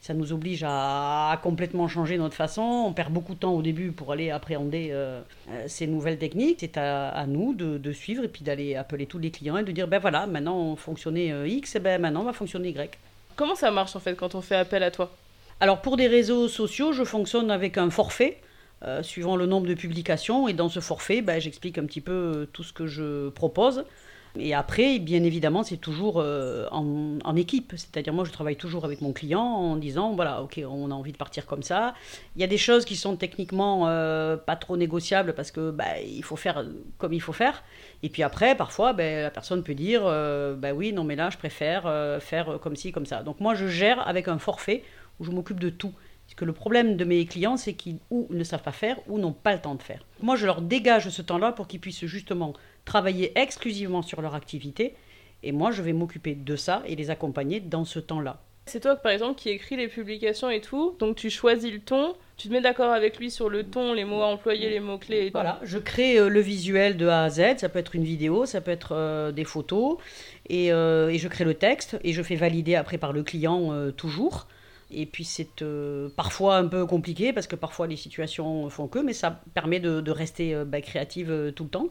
ça 0.02 0.14
nous 0.14 0.32
oblige 0.32 0.64
à, 0.66 1.40
complètement 1.44 1.88
changer 1.88 2.18
notre 2.18 2.36
façon. 2.36 2.62
On 2.62 2.94
perd 2.94 3.12
beaucoup 3.12 3.34
de 3.34 3.40
temps 3.40 3.54
au 3.54 3.62
début 3.62 3.92
pour 3.92 4.14
aller 4.14 4.32
appréhender 4.32 4.90
euh, 4.92 5.22
euh, 5.50 5.66
ces 5.68 5.88
nouvelles 5.88 6.18
techniques. 6.18 6.60
C'est 6.62 6.78
à, 6.78 7.26
nous 7.28 7.54
de, 7.54 7.92
suivre 7.92 8.24
et 8.24 8.30
puis 8.30 8.44
d'aller 8.44 8.76
appeler 8.76 9.06
tous 9.06 9.20
les 9.20 9.32
clients 9.32 9.58
et 9.58 9.64
de 9.64 9.72
dire 9.72 9.88
ben 9.88 10.00
voilà, 10.00 10.26
maintenant 10.26 10.58
on 10.58 10.76
fonctionnait 10.76 11.32
euh, 11.34 11.48
X, 11.48 11.76
et 11.76 11.80
ben 11.80 12.00
maintenant 12.00 12.22
on 12.22 12.26
va 12.26 12.34
fonctionner 12.34 12.70
Y. 12.70 12.98
Comment 13.36 13.56
ça 13.56 13.72
marche 13.72 13.96
en 13.96 14.00
fait 14.00 14.16
quand 14.16 14.36
on 14.36 14.42
fait 14.42 14.56
appel 14.56 14.84
à 14.84 14.92
toi? 14.92 15.12
Alors 15.60 15.82
pour 15.82 15.98
des 15.98 16.08
réseaux 16.08 16.48
sociaux, 16.48 16.94
je 16.94 17.04
fonctionne 17.04 17.52
avec 17.52 17.78
un 17.78 17.90
forfait. 17.90 18.38
suivant 19.02 19.36
le 19.36 19.46
nombre 19.46 19.68
de 19.68 19.74
publications. 19.74 20.48
Et 20.48 20.54
dans 20.54 20.70
ce 20.70 20.80
forfait, 20.80 21.22
ben, 21.22 21.42
j'explique 21.42 21.78
un 21.78 21.86
petit 21.86 22.00
peu 22.00 22.48
tout 22.54 22.64
ce 22.64 22.72
que 22.72 22.88
je 22.88 23.28
propose. 23.30 23.84
Et 24.40 24.54
après, 24.54 25.00
bien 25.00 25.24
évidemment, 25.24 25.64
c'est 25.64 25.78
toujours 25.78 26.20
euh, 26.20 26.68
en, 26.72 27.36
équipe. 27.36 27.74
C'est-à-dire, 27.76 28.14
moi, 28.14 28.26
je 28.26 28.32
travaille 28.32 28.56
toujours 28.56 28.86
avec 28.86 29.02
mon 29.02 29.14
client 29.14 29.42
en 29.42 29.76
disant, 29.76 30.14
voilà, 30.14 30.42
ok, 30.42 30.62
on 30.68 30.92
a 30.92 30.94
envie 30.94 31.12
de 31.12 31.18
partir 31.18 31.46
comme 31.46 31.64
ça. 31.64 31.94
Il 32.36 32.42
y 32.42 32.44
a 32.44 32.48
des 32.48 32.58
choses 32.58 32.86
qui 32.86 32.96
sont 32.96 33.16
techniquement 33.16 33.88
euh, 33.88 34.38
pas 34.38 34.56
trop 34.56 34.78
négociables 34.78 35.34
parce 35.34 35.52
que 35.52 35.72
bah, 35.72 36.00
il 36.06 36.24
faut 36.24 36.36
faire 36.36 36.66
comme 36.98 37.14
il 37.14 37.22
faut 37.22 37.34
faire. 37.34 37.64
Et 38.04 38.10
puis 38.10 38.24
après, 38.24 38.56
parfois, 38.56 38.94
ben, 38.94 39.24
la 39.24 39.32
personne 39.32 39.64
peut 39.64 39.76
dire, 39.76 40.02
euh, 40.06 40.56
bah 40.56 40.74
oui, 40.74 40.94
non, 40.94 41.04
mais 41.04 41.16
là, 41.16 41.30
je 41.30 41.38
préfère 41.38 41.84
faire 42.22 42.60
comme 42.62 42.76
ci, 42.76 42.92
comme 42.92 43.06
ça. 43.06 43.24
Donc 43.24 43.40
moi, 43.40 43.54
je 43.54 43.68
gère 43.68 44.08
avec 44.08 44.28
un 44.28 44.40
forfait 44.40 44.84
où 45.20 45.24
je 45.24 45.32
m'occupe 45.32 45.60
de 45.60 45.70
tout. 45.70 45.94
Parce 46.30 46.36
que 46.36 46.46
le 46.46 46.54
problème 46.54 46.96
de 46.96 47.06
mes 47.06 47.26
clients, 47.26 47.58
c'est 47.58 47.74
qu'ils 47.74 47.98
ou 48.12 48.28
ne 48.30 48.44
savent 48.44 48.62
pas 48.62 48.72
faire 48.72 49.00
ou 49.08 49.18
n'ont 49.18 49.34
pas 49.34 49.54
le 49.54 49.60
temps 49.60 49.74
de 49.74 49.82
faire. 49.82 50.06
Moi, 50.22 50.36
je 50.36 50.46
leur 50.46 50.62
dégage 50.62 51.10
ce 51.10 51.24
temps-là 51.24 51.52
pour 51.54 51.68
qu'ils 51.68 51.80
puissent 51.80 52.06
justement 52.06 52.54
travailler 52.90 53.32
exclusivement 53.40 54.02
sur 54.02 54.22
leur 54.22 54.34
activité. 54.34 54.96
Et 55.44 55.52
moi, 55.52 55.70
je 55.72 55.82
vais 55.84 55.94
m'occuper 55.94 56.34
de 56.34 56.56
ça 56.56 56.82
et 56.88 56.96
les 56.96 57.12
accompagner 57.12 57.60
dans 57.60 57.86
ce 57.86 58.00
temps-là. 58.00 58.42
C'est 58.66 58.82
toi, 58.82 58.96
par 58.96 59.12
exemple, 59.12 59.40
qui 59.40 59.50
écris 59.50 59.78
les 59.78 59.88
publications 59.88 60.50
et 60.50 60.60
tout. 60.60 60.96
Donc, 61.00 61.16
tu 61.16 61.30
choisis 61.30 61.72
le 61.72 61.80
ton, 61.80 62.16
tu 62.38 62.48
te 62.48 62.54
mets 62.54 62.62
d'accord 62.62 62.92
avec 62.92 63.18
lui 63.18 63.30
sur 63.32 63.50
le 63.50 63.64
ton, 63.64 63.94
les 63.94 64.06
mots 64.06 64.22
à 64.22 64.28
employer, 64.28 64.70
les 64.70 64.80
mots-clés. 64.80 65.30
Voilà, 65.32 65.60
je 65.64 65.78
crée 65.78 66.18
euh, 66.18 66.30
le 66.30 66.40
visuel 66.40 66.98
de 66.98 67.08
A 67.08 67.24
à 67.24 67.30
Z. 67.30 67.58
Ça 67.58 67.70
peut 67.70 67.80
être 67.80 67.96
une 67.96 68.04
vidéo, 68.04 68.46
ça 68.46 68.62
peut 68.62 68.72
être 68.72 68.96
euh, 68.96 69.32
des 69.32 69.44
photos. 69.44 69.98
Et, 70.50 70.72
euh, 70.72 71.10
et, 71.10 71.18
je 71.18 71.28
crée 71.28 71.46
le 71.46 71.54
texte 71.54 72.00
et 72.04 72.14
je 72.14 72.24
fais 72.24 72.36
valider 72.36 72.76
après 72.76 72.98
par 72.98 73.14
le 73.14 73.24
client 73.24 73.92
toujours. 73.98 74.48
Et 74.92 75.06
puis 75.06 75.26
c'est 75.26 75.64
parfois 76.16 76.58
un 76.58 76.66
peu 76.66 76.88
compliqué 76.88 77.34
parce 77.34 77.46
que 77.46 77.56
parfois 77.56 77.86
les 77.86 77.98
situations 77.98 78.68
font 78.72 78.88
que, 78.88 78.98
mais 78.98 79.14
ça 79.14 79.42
permet 79.54 79.80
de, 79.80 80.12
rester 80.12 80.56
bah, 80.66 80.82
créative 80.82 81.54
tout 81.56 81.66
le 81.66 81.70
temps. 81.70 81.90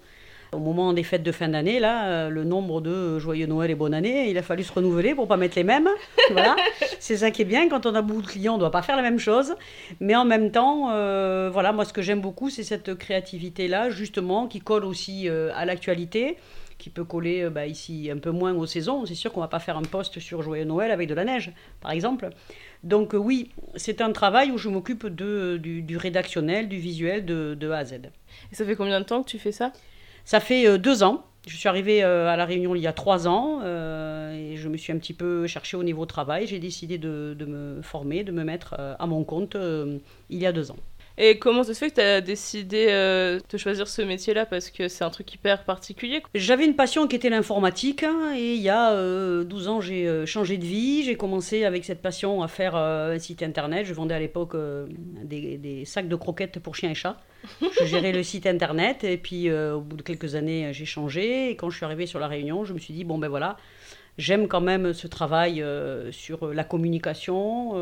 Au 0.53 0.59
moment 0.59 0.95
des 0.95 1.03
fêtes 1.03 1.23
de 1.23 1.33
fin 1.33 1.49
d'année, 1.49 1.79
là, 1.79 2.07
euh, 2.07 2.29
le 2.31 2.43
nombre 2.43 2.81
de 2.81 3.19
joyeux 3.19 3.47
Noël 3.47 3.71
et 3.71 3.75
bonne 3.75 3.93
année, 3.93 4.31
il 4.31 4.39
a 4.39 4.43
fallu 4.43 4.63
se 4.63 4.73
renouveler 4.73 5.15
pour 5.15 5.29
pas 5.29 5.37
mettre 5.37 5.57
les 5.57 5.65
mêmes. 5.65 5.89
Voilà. 6.31 6.57
c'est 7.01 7.19
ça 7.19 7.31
qui 7.31 7.43
est 7.43 7.45
bien. 7.45 7.69
Quand 7.69 7.85
on 7.85 7.95
a 7.95 8.01
beaucoup 8.01 8.23
de 8.23 8.27
clients, 8.27 8.55
on 8.55 8.57
ne 8.57 8.61
doit 8.61 8.71
pas 8.71 8.81
faire 8.81 8.97
la 8.97 9.03
même 9.03 9.19
chose. 9.19 9.55
Mais 10.01 10.17
en 10.17 10.25
même 10.25 10.51
temps, 10.51 10.89
euh, 10.91 11.51
voilà, 11.53 11.73
moi, 11.73 11.85
ce 11.85 11.93
que 11.93 12.01
j'aime 12.01 12.23
beaucoup, 12.23 12.49
c'est 12.49 12.63
cette 12.63 12.95
créativité-là, 12.95 13.91
justement, 13.91 14.47
qui 14.47 14.61
colle 14.61 14.87
aussi 14.87 15.29
euh, 15.29 15.51
à 15.55 15.67
l'actualité 15.67 16.39
qui 16.79 16.91
peut 16.91 17.03
coller 17.03 17.51
bah, 17.51 17.67
ici 17.67 18.09
un 18.09 18.19
peu 18.19 18.31
moins 18.31 18.55
aux 18.55 18.65
saisons. 18.65 19.05
C'est 19.05 19.17
sûr 19.17 19.33
qu'on 19.33 19.41
va 19.41 19.49
pas 19.49 19.59
faire 19.59 19.77
un 19.77 19.83
post 19.83 20.21
sur 20.21 20.43
Joyeux 20.43 20.65
Noël 20.65 20.93
avec 20.93 21.09
de 21.09 21.15
la 21.15 21.25
neige, 21.25 21.51
par 21.81 21.91
exemple. 21.91 22.31
Donc 22.85 23.15
oui, 23.15 23.51
c'est 23.75 24.01
un 24.01 24.13
travail 24.13 24.53
où 24.53 24.59
je 24.59 24.69
m'occupe 24.69 25.09
du, 25.09 25.83
du, 25.83 25.97
rédactionnel, 25.97 26.69
du 26.69 26.79
visuel 26.79 27.25
de, 27.25 27.57
de 27.59 27.71
A 27.71 27.79
à 27.79 27.85
Z. 27.85 27.95
Et 28.53 28.55
ça 28.55 28.65
fait 28.65 28.77
combien 28.77 29.01
de 29.01 29.05
temps 29.05 29.25
que 29.25 29.29
tu 29.29 29.41
fais 29.41 29.51
ça? 29.51 29.73
Ça 30.29 30.41
fait 30.41 30.67
euh, 30.69 30.77
deux 30.77 31.03
ans. 31.03 31.25
Je 31.47 31.57
suis 31.57 31.71
arrivée 31.71 32.05
euh, 32.05 32.29
à 32.29 32.37
La 32.37 32.45
Réunion 32.45 32.75
il 32.75 32.83
y 32.83 32.87
a 32.87 32.93
trois 32.93 33.27
ans 33.27 33.61
euh, 33.63 34.35
et 34.35 34.57
je 34.57 34.69
me 34.69 34.77
suis 34.77 34.93
un 34.93 34.99
petit 34.99 35.15
peu 35.15 35.47
cherchée 35.47 35.75
au 35.79 35.83
niveau 35.83 36.05
travail. 36.05 36.47
J'ai 36.47 36.59
décidé 36.59 36.99
de, 36.99 37.35
me 37.49 37.81
former, 37.81 38.25
de 38.25 38.33
me 38.33 38.45
mettre 38.45 38.75
à 38.79 39.07
mon 39.07 39.25
compte 39.25 39.57
il 39.57 40.39
y 40.39 40.45
a 40.45 40.53
deux 40.53 40.71
ans. 40.71 40.77
Et 41.21 41.41
comment 41.41 41.65
ça 41.65 41.75
se 41.75 41.81
fait 41.81 41.91
que 41.91 41.97
tu 41.97 42.01
as 42.01 42.21
décidé 42.21 42.87
euh, 42.91 43.41
de 43.51 43.59
choisir 43.59 43.89
ce 43.89 44.03
métier-là 44.03 44.47
Parce 44.47 44.71
que 44.71 44.87
c'est 44.87 45.03
un 45.03 45.11
truc 45.11 45.35
hyper 45.35 45.65
particulier. 45.65 46.23
J'avais 46.33 46.65
une 46.65 46.77
passion 46.77 47.09
qui 47.09 47.17
était 47.17 47.29
l'informatique. 47.29 48.05
Hein, 48.05 48.35
et 48.37 48.55
il 48.55 48.63
y 48.63 48.69
a 48.69 48.93
12 48.93 48.97
euh, 48.97 49.71
ans, 49.71 49.81
j'ai 49.81 50.07
euh, 50.07 50.27
changé 50.27 50.59
de 50.59 50.65
vie. 50.65 51.03
J'ai 51.03 51.17
commencé 51.17 51.65
avec 51.65 51.85
cette 51.85 52.03
passion 52.03 52.41
à 52.41 52.47
faire 52.47 52.77
un 52.77 53.19
site 53.19 53.43
internet. 53.43 53.85
Je 53.85 53.95
vendais 53.95 54.15
à 54.15 54.21
l'époque 54.21 54.57
des, 55.25 55.83
sacs 55.85 56.09
de 56.09 56.17
croquettes 56.17 56.61
pour 56.61 56.77
chiens 56.77 56.91
et 56.91 56.95
chats. 56.95 57.17
Je 57.81 57.85
gérais 57.85 58.13
le 58.13 58.23
site 58.23 58.47
internet. 58.47 59.03
Et 59.03 59.17
puis, 59.17 59.51
au 59.53 59.81
bout 59.81 59.97
de 59.97 60.03
quelques 60.03 60.37
années, 60.37 60.73
j'ai 60.73 60.85
changé. 60.85 61.51
Et 61.51 61.57
quand 61.57 61.69
je 61.69 61.77
suis 61.77 61.85
arrivée 61.85 62.07
sur 62.07 62.21
La 62.21 62.29
Réunion, 62.29 62.65
je 62.65 62.73
me 62.73 62.79
suis 62.79 62.95
dit, 62.95 63.03
bon 63.03 63.19
ben 63.19 63.29
voilà, 63.29 63.57
j'aime 64.19 64.47
quand 64.47 64.61
même 64.61 64.93
ce 64.93 65.09
travail 65.09 65.65
sur 66.13 66.55
la 66.55 66.63
communication. 66.63 67.75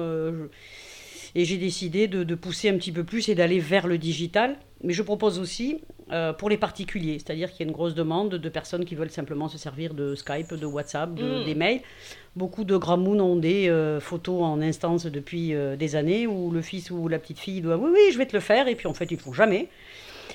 Et 1.39 1.45
j'ai 1.45 1.59
décidé 1.59 2.09
de, 2.09 2.35
pousser 2.35 2.71
un 2.71 2.79
petit 2.79 2.93
peu 2.93 3.05
plus 3.05 3.29
et 3.29 3.35
d'aller 3.35 3.59
vers 3.59 3.87
le 3.87 3.99
digital. 3.99 4.57
Mais 4.83 4.95
je 4.95 5.03
propose 5.03 5.39
aussi 5.39 5.83
euh, 6.11 6.33
pour 6.33 6.49
les 6.49 6.57
particuliers, 6.57 7.19
c'est-à-dire 7.19 7.51
qu'il 7.51 7.61
y 7.61 7.63
a 7.65 7.69
une 7.69 7.75
grosse 7.75 7.95
demande 7.95 8.31
de 8.31 8.49
personnes 8.49 8.87
qui 8.87 8.95
veulent 8.95 9.11
simplement 9.11 9.49
se 9.49 9.59
servir 9.59 9.93
de 9.93 10.15
Skype, 10.15 10.55
de 10.55 10.65
WhatsApp, 10.65 11.15
de, 11.15 11.43
mm. 11.43 11.45
des 11.45 11.55
mails. 11.55 11.81
Beaucoup 12.37 12.65
de 12.65 12.75
grammoun 12.79 13.21
ont 13.21 13.37
des 13.37 13.69
euh, 13.69 14.01
photos 14.01 14.43
en 14.45 14.63
instance 14.63 15.05
depuis 15.05 15.55
euh, 15.55 15.77
des 15.77 15.95
années 15.95 16.27
où 16.27 16.51
le 16.51 16.63
fils 16.63 16.91
ou 16.91 17.07
la 17.07 17.19
petite 17.19 17.39
fille 17.39 17.61
doit 17.61 17.77
oui, 17.77 17.91
oui, 17.93 18.13
je 18.13 18.17
vais 18.17 18.27
te 18.27 18.35
le 18.35 18.41
faire, 18.41 18.67
et 18.67 18.75
puis 18.75 18.87
en 18.87 18.95
fait, 18.95 19.11
ils 19.11 19.17
ne 19.17 19.21
font 19.21 19.35
jamais. 19.35 19.69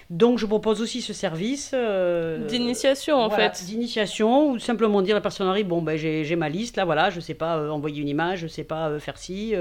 Donc, 0.09 0.39
je 0.39 0.45
propose 0.45 0.81
aussi 0.81 1.01
ce 1.01 1.13
service. 1.13 1.71
euh, 1.73 2.45
D'initiation, 2.47 3.15
en 3.15 3.27
voilà, 3.29 3.51
fait. 3.51 3.65
D'initiation, 3.65 4.51
ou 4.51 4.59
simplement 4.59 5.01
dire 5.01 5.15
à 5.15 5.19
la 5.19 5.21
personne 5.21 5.47
arrive 5.47 5.67
bon, 5.67 5.81
ben, 5.81 5.97
j'ai 5.97 6.35
ma 6.35 6.49
liste, 6.49 6.77
là, 6.77 6.85
voilà, 6.85 7.09
je 7.09 7.17
ne 7.17 7.21
sais 7.21 7.33
pas 7.33 7.57
euh, 7.57 7.69
envoyer 7.69 8.01
une 8.01 8.09
image, 8.09 8.39
je 8.39 8.43
ne 8.43 8.49
sais 8.49 8.63
pas 8.63 8.89
euh, 8.89 8.99
faire 8.99 9.17
ci. 9.17 9.53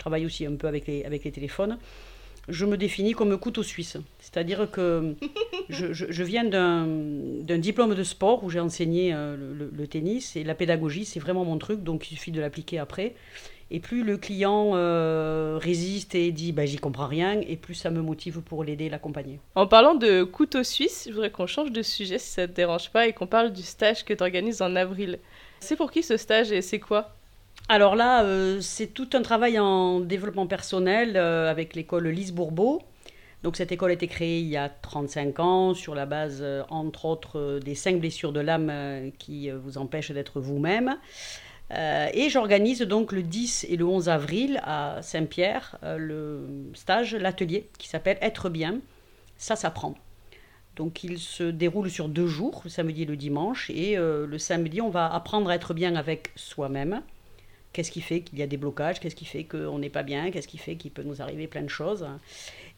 Je 0.00 0.02
travaille 0.02 0.24
aussi 0.24 0.46
un 0.46 0.54
peu 0.56 0.66
avec 0.66 0.86
les, 0.86 1.04
avec 1.04 1.24
les 1.24 1.30
téléphones. 1.30 1.76
Je 2.48 2.64
me 2.64 2.78
définis 2.78 3.12
comme 3.12 3.36
couteau 3.38 3.62
suisse. 3.62 3.98
C'est-à-dire 4.18 4.70
que 4.70 5.14
je, 5.68 5.92
je- 5.92 6.06
je 6.08 6.22
viens 6.24 6.42
d'un 6.44 7.58
diplôme 7.58 7.94
de 7.94 8.02
sport 8.02 8.42
où 8.42 8.48
j'ai 8.48 8.60
enseigné 8.60 9.12
euh, 9.12 9.36
le, 9.36 9.52
le- 9.52 9.70
le 9.76 9.86
tennis 9.86 10.36
et 10.36 10.42
la 10.42 10.54
pédagogie, 10.54 11.04
c'est 11.04 11.20
vraiment 11.20 11.44
mon 11.44 11.58
truc, 11.58 11.82
donc 11.82 12.10
il 12.10 12.14
suffit 12.16 12.30
de 12.30 12.40
l'appliquer 12.40 12.78
après. 12.78 13.14
Et 13.70 13.78
plus 13.78 14.02
le 14.02 14.16
client 14.16 14.70
euh, 14.74 15.58
résiste 15.60 16.14
et 16.14 16.32
dit 16.32 16.52
bah, 16.52 16.64
j'y 16.64 16.78
comprends 16.78 17.06
rien, 17.06 17.38
et 17.46 17.56
plus 17.56 17.74
ça 17.74 17.90
me 17.90 18.00
motive 18.00 18.40
pour 18.40 18.64
l'aider 18.64 18.86
et 18.86 18.88
l'accompagner. 18.88 19.38
En 19.54 19.66
parlant 19.66 19.94
de 19.94 20.22
couteau 20.24 20.64
suisse, 20.64 21.04
je 21.08 21.12
voudrais 21.12 21.30
qu'on 21.30 21.46
change 21.46 21.72
de 21.72 21.82
sujet 21.82 22.18
si 22.18 22.30
ça 22.30 22.48
te 22.48 22.52
dérange 22.52 22.88
pas 22.90 23.06
et 23.06 23.12
qu'on 23.12 23.26
parle 23.26 23.52
du 23.52 23.62
stage 23.62 24.02
que 24.06 24.14
tu 24.14 24.22
organises 24.22 24.62
en 24.62 24.74
avril. 24.76 25.18
C'est 25.60 25.76
pour 25.76 25.90
qui 25.92 26.02
ce 26.02 26.16
stage 26.16 26.50
et 26.52 26.62
c'est 26.62 26.80
quoi? 26.80 27.14
Alors 27.72 27.94
là, 27.94 28.24
euh, 28.24 28.60
c'est 28.60 28.88
tout 28.88 29.10
un 29.12 29.22
travail 29.22 29.56
en 29.60 30.00
développement 30.00 30.48
personnel 30.48 31.16
euh, 31.16 31.48
avec 31.48 31.76
l'école 31.76 32.08
Lise 32.08 32.32
Bourbeau. 32.32 32.82
Donc 33.44 33.54
cette 33.54 33.70
école 33.70 33.90
a 33.90 33.92
été 33.92 34.08
créée 34.08 34.40
il 34.40 34.48
y 34.48 34.56
a 34.56 34.68
35 34.68 35.38
ans 35.38 35.74
sur 35.74 35.94
la 35.94 36.04
base, 36.04 36.40
euh, 36.42 36.64
entre 36.68 37.04
autres, 37.04 37.60
des 37.64 37.76
cinq 37.76 38.00
blessures 38.00 38.32
de 38.32 38.40
l'âme 38.40 39.12
qui 39.20 39.50
vous 39.50 39.78
empêchent 39.78 40.10
d'être 40.10 40.40
vous-même. 40.40 40.98
Et 41.70 42.28
j'organise 42.28 42.80
donc 42.80 43.12
le 43.12 43.22
10 43.22 43.66
et 43.70 43.76
le 43.76 43.86
11 43.86 44.08
avril 44.08 44.60
à 44.64 44.98
Saint-Pierre 45.02 45.78
le 45.84 46.72
stage, 46.74 47.14
l'atelier 47.14 47.68
qui 47.78 47.86
s'appelle 47.86 48.18
Être 48.20 48.48
bien, 48.48 48.80
ça 49.36 49.54
s'apprend. 49.54 49.94
Donc 50.74 51.04
il 51.04 51.20
se 51.20 51.44
déroule 51.44 51.88
sur 51.88 52.08
deux 52.08 52.26
jours, 52.26 52.62
le 52.64 52.70
samedi 52.70 53.02
et 53.02 53.06
le 53.06 53.14
dimanche. 53.14 53.70
Et 53.70 53.94
le 53.94 54.38
samedi, 54.38 54.80
on 54.80 54.90
va 54.90 55.14
apprendre 55.14 55.48
à 55.48 55.54
être 55.54 55.72
bien 55.72 55.94
avec 55.94 56.32
soi-même. 56.34 57.02
Qu'est-ce 57.72 57.92
qui 57.92 58.00
fait 58.00 58.20
qu'il 58.22 58.38
y 58.38 58.42
a 58.42 58.46
des 58.46 58.56
blocages? 58.56 58.98
Qu'est-ce 58.98 59.14
qui 59.14 59.24
fait 59.24 59.44
qu'on 59.44 59.78
n'est 59.78 59.90
pas 59.90 60.02
bien? 60.02 60.30
Qu'est-ce 60.30 60.48
qui 60.48 60.58
fait 60.58 60.74
qu'il 60.74 60.90
peut 60.90 61.04
nous 61.04 61.22
arriver 61.22 61.46
plein 61.46 61.62
de 61.62 61.68
choses? 61.68 62.06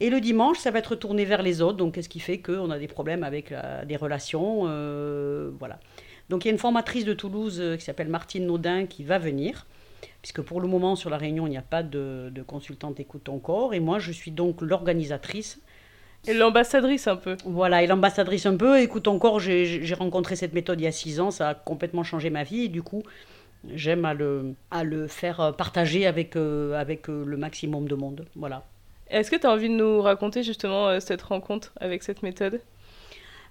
Et 0.01 0.11
le 0.11 0.21
dimanche, 0.21 0.59
ça 0.59 0.71
va 0.71 0.81
être 0.81 0.97
tourné 0.97 1.25
vers 1.25 1.43
les 1.43 1.63
autres. 1.63 1.79
Donc, 1.79 1.95
qu'est-ce 1.95 2.11
qui 2.11 2.21
fait 2.21 2.39
qu'on 2.39 2.71
a 2.71 2.79
des 2.79 2.89
problèmes 2.89 3.25
avec 3.25 3.55
des 3.87 3.97
relations 3.97 4.65
euh, 4.67 5.51
Voilà. 5.59 5.79
Donc, 6.29 6.45
il 6.45 6.49
y 6.49 6.51
a 6.51 6.53
une 6.53 6.59
formatrice 6.59 7.05
de 7.05 7.15
Toulouse 7.15 7.59
euh, 7.61 7.77
qui 7.77 7.85
s'appelle 7.85 8.09
Martine 8.09 8.47
Naudin 8.47 8.87
qui 8.87 9.03
va 9.03 9.19
venir. 9.19 9.67
Puisque 10.21 10.43
pour 10.43 10.61
le 10.61 10.69
moment, 10.69 10.95
sur 10.95 11.11
la 11.11 11.17
Réunion, 11.17 11.47
il 11.47 11.51
n'y 11.51 11.57
a 11.57 11.63
pas 11.63 11.83
de, 11.83 12.31
de 12.31 12.43
consultante 12.43 13.01
écoute 13.01 13.25
ton 13.25 13.39
corps. 13.39 13.75
Et 13.75 13.81
moi, 13.81 13.99
je 13.99 14.13
suis 14.13 14.31
donc 14.31 14.61
l'organisatrice. 14.61 15.61
Et 16.29 16.35
l'ambassadrice 16.35 17.09
un 17.09 17.17
peu. 17.17 17.37
Voilà, 17.45 17.83
et 17.83 17.87
l'ambassadrice 17.87 18.47
un 18.47 18.57
peu. 18.57 18.81
Écoute 18.81 19.09
encore, 19.09 19.41
j'ai 19.41 19.83
j'ai 19.83 19.95
rencontré 19.95 20.37
cette 20.37 20.53
méthode 20.53 20.81
il 20.81 20.85
y 20.85 20.87
a 20.87 20.93
six 20.93 21.19
ans, 21.19 21.33
ça 21.33 21.49
a 21.49 21.55
complètement 21.55 22.05
changé 22.05 22.31
ma 22.31 22.45
vie. 22.45 22.65
Et 22.65 22.69
du 22.69 22.83
coup, 22.83 23.03
j'aime 23.69 24.05
à 24.05 24.15
le, 24.15 24.55
à 24.71 24.85
le 24.85 25.07
faire 25.07 25.41
euh, 25.41 25.53
partager 25.53 26.07
avec, 26.07 26.37
euh, 26.37 26.79
avec 26.81 27.09
euh, 27.09 27.25
le 27.27 27.37
maximum 27.37 27.87
de 27.89 27.95
monde. 27.95 28.27
Voilà. 28.37 28.65
Est-ce 29.09 29.31
que 29.31 29.37
tu 29.37 29.47
as 29.47 29.51
envie 29.51 29.69
de 29.69 29.75
nous 29.75 30.01
raconter 30.01 30.43
justement 30.43 30.99
cette 31.01 31.23
rencontre 31.23 31.73
avec 31.81 32.03
cette 32.03 32.23
méthode? 32.23 32.61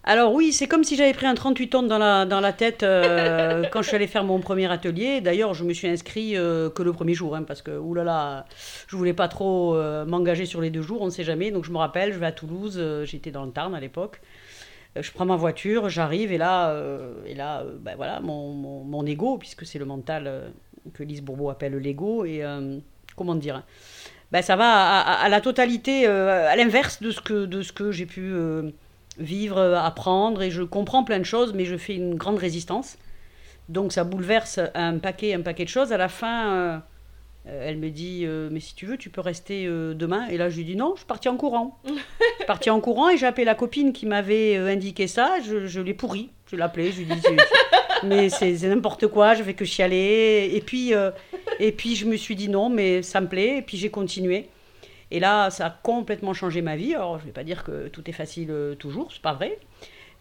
Alors 0.03 0.33
oui, 0.33 0.51
c'est 0.51 0.67
comme 0.67 0.83
si 0.83 0.95
j'avais 0.95 1.13
pris 1.13 1.27
un 1.27 1.35
38 1.35 1.69
tonnes 1.69 1.87
dans 1.87 1.99
la, 1.99 2.25
dans 2.25 2.39
la 2.39 2.53
tête 2.53 2.81
euh, 2.81 3.65
quand 3.71 3.83
je 3.83 3.87
suis 3.87 3.95
allée 3.95 4.07
faire 4.07 4.23
mon 4.23 4.39
premier 4.39 4.71
atelier. 4.71 5.21
D'ailleurs, 5.21 5.53
je 5.53 5.63
me 5.63 5.73
suis 5.73 5.87
inscrit 5.87 6.35
euh, 6.35 6.71
que 6.71 6.81
le 6.81 6.91
premier 6.91 7.13
jour, 7.13 7.35
hein, 7.35 7.43
parce 7.43 7.61
que 7.61 7.77
oulala, 7.77 8.45
je 8.87 8.95
voulais 8.95 9.13
pas 9.13 9.27
trop 9.27 9.75
euh, 9.75 10.03
m'engager 10.05 10.47
sur 10.47 10.59
les 10.59 10.71
deux 10.71 10.81
jours, 10.81 11.01
on 11.01 11.05
ne 11.05 11.11
sait 11.11 11.23
jamais. 11.23 11.51
Donc 11.51 11.65
je 11.65 11.71
me 11.71 11.77
rappelle, 11.77 12.13
je 12.13 12.17
vais 12.17 12.25
à 12.25 12.31
Toulouse, 12.31 12.81
j'étais 13.03 13.29
dans 13.29 13.45
le 13.45 13.51
Tarn 13.51 13.75
à 13.75 13.79
l'époque. 13.79 14.21
Euh, 14.97 15.01
Je 15.01 15.11
prends 15.11 15.25
ma 15.25 15.35
voiture, 15.35 15.89
j'arrive 15.89 16.31
et 16.31 16.37
là, 16.37 16.71
euh, 16.71 17.13
et 17.25 17.33
là 17.33 17.61
euh, 17.61 17.77
ben 17.79 17.95
voilà, 17.95 18.19
mon, 18.19 18.53
mon, 18.53 19.05
ego, 19.05 19.37
puisque 19.37 19.65
c'est 19.65 19.79
le 19.79 19.85
mental 19.85 20.51
que 20.93 21.03
Lise 21.03 21.21
Bourbeau 21.21 21.49
appelle 21.49 21.75
l'ego, 21.77 22.25
et 22.25 22.43
comment 23.15 23.35
dire 23.35 23.63
ben, 24.31 24.41
Ça 24.41 24.55
va 24.55 24.99
à, 24.99 25.29
la 25.29 25.41
totalité, 25.41 26.07
à 26.07 26.55
l'inverse 26.55 27.01
de 27.01 27.11
ce 27.11 27.21
que, 27.21 27.45
de 27.45 27.61
ce 27.61 27.71
que 27.71 27.91
j'ai 27.91 28.05
pu 28.05 28.33
vivre, 29.19 29.59
apprendre, 29.59 30.41
et 30.41 30.49
je 30.49 30.63
comprends 30.63 31.03
plein 31.03 31.19
de 31.19 31.23
choses, 31.25 31.53
mais 31.53 31.65
je 31.65 31.77
fais 31.77 31.95
une 31.95 32.15
grande 32.15 32.39
résistance. 32.39 32.97
Donc 33.69 33.93
ça 33.93 34.03
bouleverse 34.03 34.59
un 34.73 34.97
paquet, 34.97 35.33
un 35.35 35.41
paquet 35.41 35.65
de 35.65 35.69
choses. 35.69 35.93
À 35.93 35.97
la 35.97 36.09
fin, 36.09 36.81
elle 37.45 37.77
me 37.77 37.89
dit 37.89 38.23
euh, 38.25 38.49
Mais 38.51 38.59
si 38.59 38.75
tu 38.75 38.85
veux, 38.85 38.97
tu 38.97 39.09
peux 39.09 39.21
rester 39.21 39.65
euh, 39.65 39.93
demain. 39.93 40.27
Et 40.27 40.37
là, 40.37 40.49
je 40.49 40.57
lui 40.57 40.65
dis 40.65 40.75
Non, 40.75 40.91
je 40.95 40.99
suis 40.99 41.07
partie 41.07 41.29
en 41.29 41.37
courant. 41.37 41.79
je 41.85 41.91
suis 41.91 42.45
partie 42.47 42.69
en 42.69 42.79
courant 42.79 43.09
et 43.09 43.17
j'ai 43.17 43.25
appelé 43.25 43.45
la 43.45 43.55
copine 43.55 43.93
qui 43.93 44.05
m'avait 44.05 44.57
euh, 44.57 44.67
indiqué 44.67 45.07
ça. 45.07 45.37
Je, 45.45 45.65
je 45.65 45.81
l'ai 45.81 45.93
pourri. 45.93 46.29
Je 46.47 46.55
l'ai 46.55 46.61
appelée. 46.61 46.91
Je 46.91 46.99
lui 46.99 47.05
dis 47.05 47.21
Mais 48.03 48.29
c'est 48.29 48.57
c'est 48.57 48.69
n'importe 48.69 49.07
quoi, 49.07 49.33
je 49.33 49.43
fais 49.43 49.53
que 49.53 49.65
chialer. 49.65 50.51
Et 50.53 50.61
puis, 50.61 50.93
euh, 50.93 51.11
et 51.59 51.71
puis, 51.71 51.95
je 51.95 52.05
me 52.05 52.17
suis 52.17 52.35
dit 52.35 52.49
Non, 52.49 52.69
mais 52.69 53.01
ça 53.01 53.21
me 53.21 53.27
plaît. 53.27 53.57
Et 53.57 53.61
puis, 53.61 53.77
j'ai 53.77 53.89
continué. 53.89 54.49
Et 55.11 55.19
là, 55.19 55.49
ça 55.49 55.67
a 55.67 55.69
complètement 55.69 56.33
changé 56.33 56.61
ma 56.61 56.77
vie. 56.77 56.95
Alors, 56.95 57.17
je 57.17 57.23
ne 57.23 57.27
vais 57.27 57.33
pas 57.33 57.43
dire 57.43 57.63
que 57.63 57.89
tout 57.89 58.09
est 58.09 58.13
facile 58.13 58.49
euh, 58.49 58.75
toujours, 58.75 59.11
c'est 59.11 59.21
pas 59.21 59.33
vrai. 59.33 59.59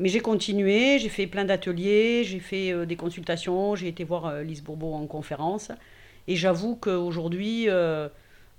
Mais 0.01 0.09
j'ai 0.09 0.21
continué, 0.21 0.99
j'ai 0.99 1.09
fait 1.09 1.27
plein 1.27 1.45
d'ateliers, 1.45 2.25
j'ai 2.25 2.41
fait 2.41 2.73
euh, 2.73 2.87
des 2.87 2.97
consultations, 2.97 3.77
j'ai 3.77 3.89
été 3.89 4.03
voir 4.03 4.27
euh, 4.27 4.43
Lise 4.43 4.63
Bourbeau 4.63 4.95
en 4.95 5.07
conférence. 5.07 5.71
Et 6.29 6.37
j'avoue 6.37 6.77
qu'aujourd'hui, 6.77 7.69
euh, 7.69 8.09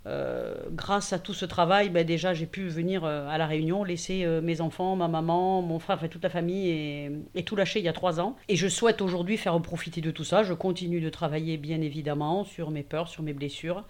euh, 0.08 0.56
grâce 0.72 1.14
à 1.14 1.20
tout 1.20 1.36
ce 1.36 1.46
travail, 1.46 1.90
ben 1.90 2.04
déjà 2.04 2.34
j'ai 2.34 2.48
pu 2.48 2.68
venir 2.68 3.04
euh, 3.04 3.30
à 3.30 3.38
La 3.38 3.46
Réunion, 3.46 3.84
laisser 3.84 4.24
euh, 4.26 4.42
mes 4.42 4.60
enfants, 4.60 4.96
ma 4.96 5.08
maman, 5.08 5.62
mon 5.62 5.78
frère, 5.78 6.00
toute 6.10 6.24
la 6.24 6.30
famille 6.30 7.12
et, 7.36 7.44
tout 7.44 7.56
lâcher 7.56 7.80
il 7.80 7.86
y 7.86 7.90
a 7.90 7.94
trois 7.94 8.20
ans. 8.20 8.36
Et 8.48 8.56
je 8.56 8.68
souhaite 8.68 9.02
aujourd'hui 9.02 9.38
faire 9.38 9.60
profiter 9.62 10.02
de 10.02 10.10
tout 10.10 10.24
ça. 10.24 10.44
Je 10.44 10.54
continue 10.54 11.02
de 11.02 11.10
travailler 11.10 11.58
bien 11.58 11.82
évidemment 11.82 12.44
sur 12.46 12.72
mes 12.72 12.82
peurs, 12.82 13.10
sur 13.10 13.22
mes 13.22 13.34
blessures. 13.34 13.84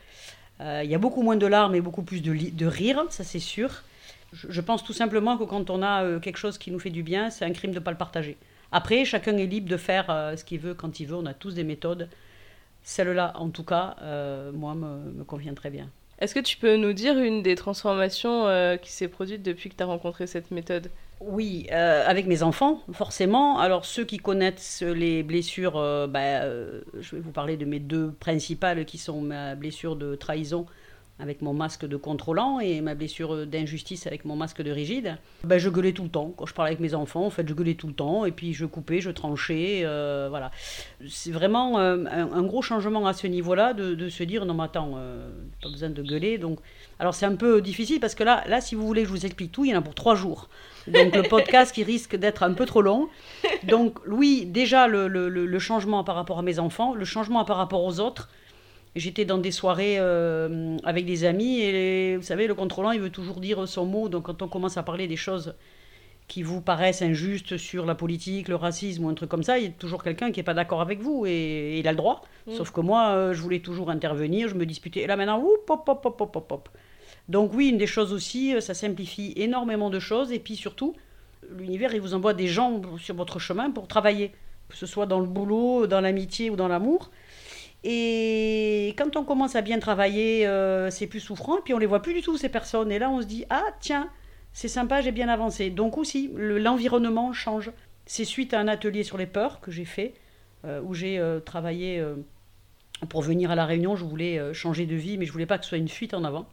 Il 0.63 0.91
y 0.91 0.93
a 0.93 0.99
beaucoup 0.99 1.23
moins 1.23 1.37
de 1.37 1.47
larmes 1.47 1.73
et 1.73 1.81
beaucoup 1.81 2.03
plus 2.03 2.21
de, 2.21 2.35
de 2.35 2.65
rire, 2.67 3.03
ça 3.09 3.23
c'est 3.23 3.39
sûr. 3.39 3.81
Je, 4.31 4.45
je 4.47 4.61
pense 4.61 4.83
tout 4.83 4.93
simplement 4.93 5.35
que 5.35 5.43
quand 5.43 5.71
on 5.71 5.81
a 5.81 6.19
quelque 6.19 6.37
chose 6.37 6.59
qui 6.59 6.69
nous 6.69 6.77
fait 6.77 6.91
du 6.91 7.01
bien, 7.01 7.31
c'est 7.31 7.45
un 7.45 7.51
crime 7.51 7.71
de 7.71 7.79
ne 7.79 7.83
pas 7.83 7.89
le 7.89 7.97
partager. 7.97 8.37
Après, 8.71 9.03
chacun 9.03 9.35
est 9.37 9.47
libre 9.47 9.67
de 9.67 9.77
faire 9.77 10.05
ce 10.37 10.43
qu'il 10.43 10.59
veut 10.59 10.75
quand 10.75 10.99
il 10.99 11.07
veut. 11.07 11.15
On 11.15 11.25
a 11.25 11.33
tous 11.33 11.55
des 11.55 11.63
méthodes. 11.63 12.09
Celle-là, 12.83 13.33
en 13.35 13.49
tout 13.49 13.63
cas, 13.63 13.95
euh, 14.01 14.51
moi, 14.51 14.75
me, 14.75 15.11
me 15.11 15.23
convient 15.23 15.53
très 15.53 15.69
bien. 15.69 15.89
Est-ce 16.19 16.35
que 16.35 16.39
tu 16.39 16.57
peux 16.57 16.75
nous 16.75 16.93
dire 16.93 17.17
une 17.17 17.41
des 17.41 17.55
transformations 17.55 18.47
euh, 18.47 18.77
qui 18.77 18.91
s'est 18.91 19.07
produite 19.07 19.43
depuis 19.43 19.69
que 19.69 19.75
tu 19.75 19.83
as 19.83 19.87
rencontré 19.87 20.27
cette 20.27 20.51
méthode? 20.51 20.91
Oui, 21.19 21.67
euh, 21.71 22.03
avec 22.07 22.25
mes 22.25 22.43
enfants, 22.43 22.81
forcément. 22.93 23.59
Alors, 23.59 23.85
ceux 23.85 24.05
qui 24.05 24.17
connaissent 24.17 24.81
les 24.81 25.23
blessures, 25.23 25.73
bah, 26.09 26.47
je 26.47 27.15
vais 27.15 27.21
vous 27.21 27.31
parler 27.31 27.57
de 27.57 27.65
mes 27.65 27.79
deux 27.79 28.11
principales 28.19 28.85
qui 28.85 28.97
sont 28.97 29.21
ma 29.21 29.55
blessure 29.55 29.95
de 29.95 30.15
trahison 30.15 30.65
avec 31.21 31.41
mon 31.41 31.53
masque 31.53 31.85
de 31.85 31.95
contrôlant 31.97 32.59
et 32.59 32.81
ma 32.81 32.95
blessure 32.95 33.45
d'injustice 33.45 34.07
avec 34.07 34.25
mon 34.25 34.35
masque 34.35 34.61
de 34.61 34.71
rigide. 34.71 35.17
Ben, 35.43 35.57
je 35.59 35.69
gueulais 35.69 35.91
tout 35.91 36.03
le 36.03 36.09
temps. 36.09 36.33
Quand 36.35 36.45
je 36.45 36.53
parlais 36.53 36.69
avec 36.71 36.79
mes 36.79 36.93
enfants, 36.95 37.25
en 37.25 37.29
fait, 37.29 37.47
je 37.47 37.53
gueulais 37.53 37.75
tout 37.75 37.87
le 37.87 37.93
temps 37.93 38.25
et 38.25 38.31
puis 38.31 38.53
je 38.53 38.65
coupais, 38.65 39.01
je 39.01 39.11
tranchais. 39.11 39.81
euh, 39.83 40.27
voilà. 40.29 40.51
C'est 41.07 41.31
vraiment 41.31 41.79
euh, 41.79 42.05
un, 42.09 42.41
gros 42.43 42.61
changement 42.61 43.05
à 43.05 43.13
ce 43.13 43.27
niveau-là 43.27 43.73
de, 43.73 44.09
se 44.09 44.23
dire 44.23 44.45
non, 44.45 44.53
mais 44.55 44.63
attends, 44.63 44.93
euh, 44.97 45.29
pas 45.61 45.69
besoin 45.69 45.89
de 45.89 46.01
gueuler. 46.01 46.37
Donc, 46.37 46.59
alors, 46.99 47.13
c'est 47.13 47.25
un 47.25 47.35
peu 47.35 47.61
difficile 47.61 47.99
parce 47.99 48.15
que 48.15 48.23
là, 48.23 48.43
là, 48.47 48.59
si 48.59 48.75
vous 48.75 48.85
voulez 48.85 49.03
je 49.05 49.09
vous 49.09 49.25
explique 49.25 49.51
tout, 49.51 49.63
il 49.65 49.71
y 49.71 49.75
en 49.75 49.79
a 49.79 49.81
pour 49.81 49.95
trois 49.95 50.15
jours. 50.15 50.49
Donc 50.87 51.15
le 51.15 51.21
podcast 51.23 51.73
qui 51.73 51.83
risque 51.83 52.15
d'être 52.15 52.41
un 52.41 52.53
peu 52.53 52.65
trop 52.65 52.81
long. 52.81 53.07
Donc 53.63 53.99
oui, 54.07 54.45
déjà 54.47 54.87
le- 54.87 55.07
le 55.07 55.59
changement 55.59 56.03
par 56.03 56.15
rapport 56.15 56.39
à 56.39 56.41
mes 56.41 56.57
enfants, 56.57 56.95
le 56.95 57.05
changement 57.05 57.45
par 57.45 57.57
rapport 57.57 57.83
aux 57.83 57.99
autres. 57.99 58.29
J'étais 58.95 59.23
dans 59.23 59.37
des 59.37 59.51
soirées 59.51 59.97
euh, 59.99 60.75
avec 60.83 61.05
des 61.05 61.23
amis 61.23 61.59
et 61.61 61.71
les- 61.71 62.17
vous 62.17 62.23
savez, 62.23 62.45
le 62.47 62.55
contrôlant, 62.55 62.91
il 62.91 62.99
veut 62.99 63.09
toujours 63.09 63.39
dire 63.39 63.67
son 63.67 63.85
mot. 63.85 64.09
Donc 64.09 64.23
quand 64.23 64.41
on 64.41 64.47
commence 64.49 64.77
à 64.77 64.83
parler 64.83 65.07
des 65.07 65.15
choses 65.15 65.55
qui 66.27 66.43
vous 66.43 66.61
paraissent 66.61 67.01
injustes 67.01 67.57
sur 67.57 67.85
la 67.85 67.95
politique, 67.95 68.47
le 68.47 68.55
racisme 68.55 69.05
ou 69.05 69.09
un 69.09 69.13
truc 69.13 69.29
comme 69.29 69.43
ça, 69.43 69.59
il 69.59 69.63
y 69.65 69.67
a 69.67 69.71
toujours 69.71 70.03
quelqu'un 70.03 70.31
qui 70.31 70.39
n'est 70.39 70.43
pas 70.43 70.53
d'accord 70.53 70.81
avec 70.81 70.99
vous 70.99 71.25
et, 71.25 71.29
et 71.31 71.79
il 71.79 71.87
a 71.87 71.91
le 71.91 71.97
droit. 71.97 72.21
Mm. 72.47 72.53
Sauf 72.53 72.71
que 72.71 72.81
moi, 72.81 73.09
euh, 73.11 73.33
je 73.33 73.41
voulais 73.41 73.59
toujours 73.59 73.89
intervenir, 73.89 74.47
je 74.49 74.55
me 74.55 74.65
disputais. 74.65 75.01
Et 75.01 75.07
là 75.07 75.15
maintenant, 75.15 75.39
oup, 75.41 75.69
hop, 75.69 75.87
hop, 75.87 76.05
hop, 76.05 76.21
hop, 76.21 76.35
hop, 76.35 76.51
hop. 76.51 76.69
Donc 77.29 77.53
oui, 77.53 77.69
une 77.69 77.77
des 77.77 77.87
choses 77.87 78.11
aussi, 78.13 78.53
euh, 78.55 78.61
ça 78.61 78.73
simplifie 78.73 79.33
énormément 79.37 79.89
de 79.89 79.99
choses. 79.99 80.31
Et 80.31 80.39
puis 80.39 80.55
surtout, 80.55 80.95
l'univers, 81.57 81.93
il 81.93 82.01
vous 82.01 82.13
envoie 82.13 82.33
des 82.33 82.47
gens 82.47 82.81
sur 82.97 83.15
votre 83.15 83.39
chemin 83.39 83.71
pour 83.71 83.87
travailler, 83.87 84.31
que 84.69 84.75
ce 84.77 84.85
soit 84.85 85.05
dans 85.05 85.19
le 85.19 85.27
boulot, 85.27 85.87
dans 85.87 86.01
l'amitié 86.01 86.49
ou 86.49 86.55
dans 86.55 86.67
l'amour. 86.67 87.09
Et 87.83 88.93
quand 88.97 89.15
on 89.17 89.23
commence 89.23 89.55
à 89.55 89.61
bien 89.61 89.79
travailler, 89.79 90.45
euh, 90.47 90.89
c'est 90.91 91.07
plus 91.07 91.19
souffrant. 91.19 91.57
Et 91.57 91.61
puis 91.61 91.73
on 91.73 91.79
les 91.79 91.85
voit 91.85 92.01
plus 92.01 92.13
du 92.13 92.21
tout, 92.21 92.37
ces 92.37 92.49
personnes. 92.49 92.91
Et 92.91 92.99
là, 92.99 93.09
on 93.09 93.21
se 93.21 93.25
dit, 93.25 93.45
ah 93.49 93.65
tiens, 93.79 94.09
c'est 94.53 94.67
sympa, 94.67 95.01
j'ai 95.01 95.11
bien 95.11 95.29
avancé. 95.29 95.69
Donc 95.69 95.97
aussi, 95.97 96.31
le- 96.35 96.59
l'environnement 96.59 97.33
change. 97.33 97.71
C'est 98.05 98.25
suite 98.25 98.53
à 98.53 98.59
un 98.59 98.67
atelier 98.67 99.03
sur 99.03 99.17
les 99.17 99.25
peurs 99.25 99.61
que 99.61 99.71
j'ai 99.71 99.85
fait, 99.85 100.13
euh, 100.65 100.81
où 100.83 100.93
j'ai 100.93 101.17
euh, 101.19 101.39
travaillé 101.39 102.03
pour 103.09 103.21
venir 103.21 103.49
à 103.49 103.55
la 103.55 103.65
Réunion, 103.65 103.95
je 103.95 104.05
voulais 104.05 104.53
changer 104.53 104.85
de 104.85 104.95
vie, 104.95 105.17
mais 105.17 105.25
je 105.25 105.31
voulais 105.31 105.47
pas 105.47 105.57
que 105.57 105.63
ce 105.63 105.69
soit 105.69 105.77
une 105.79 105.87
fuite 105.87 106.13
en 106.13 106.23
avant 106.23 106.47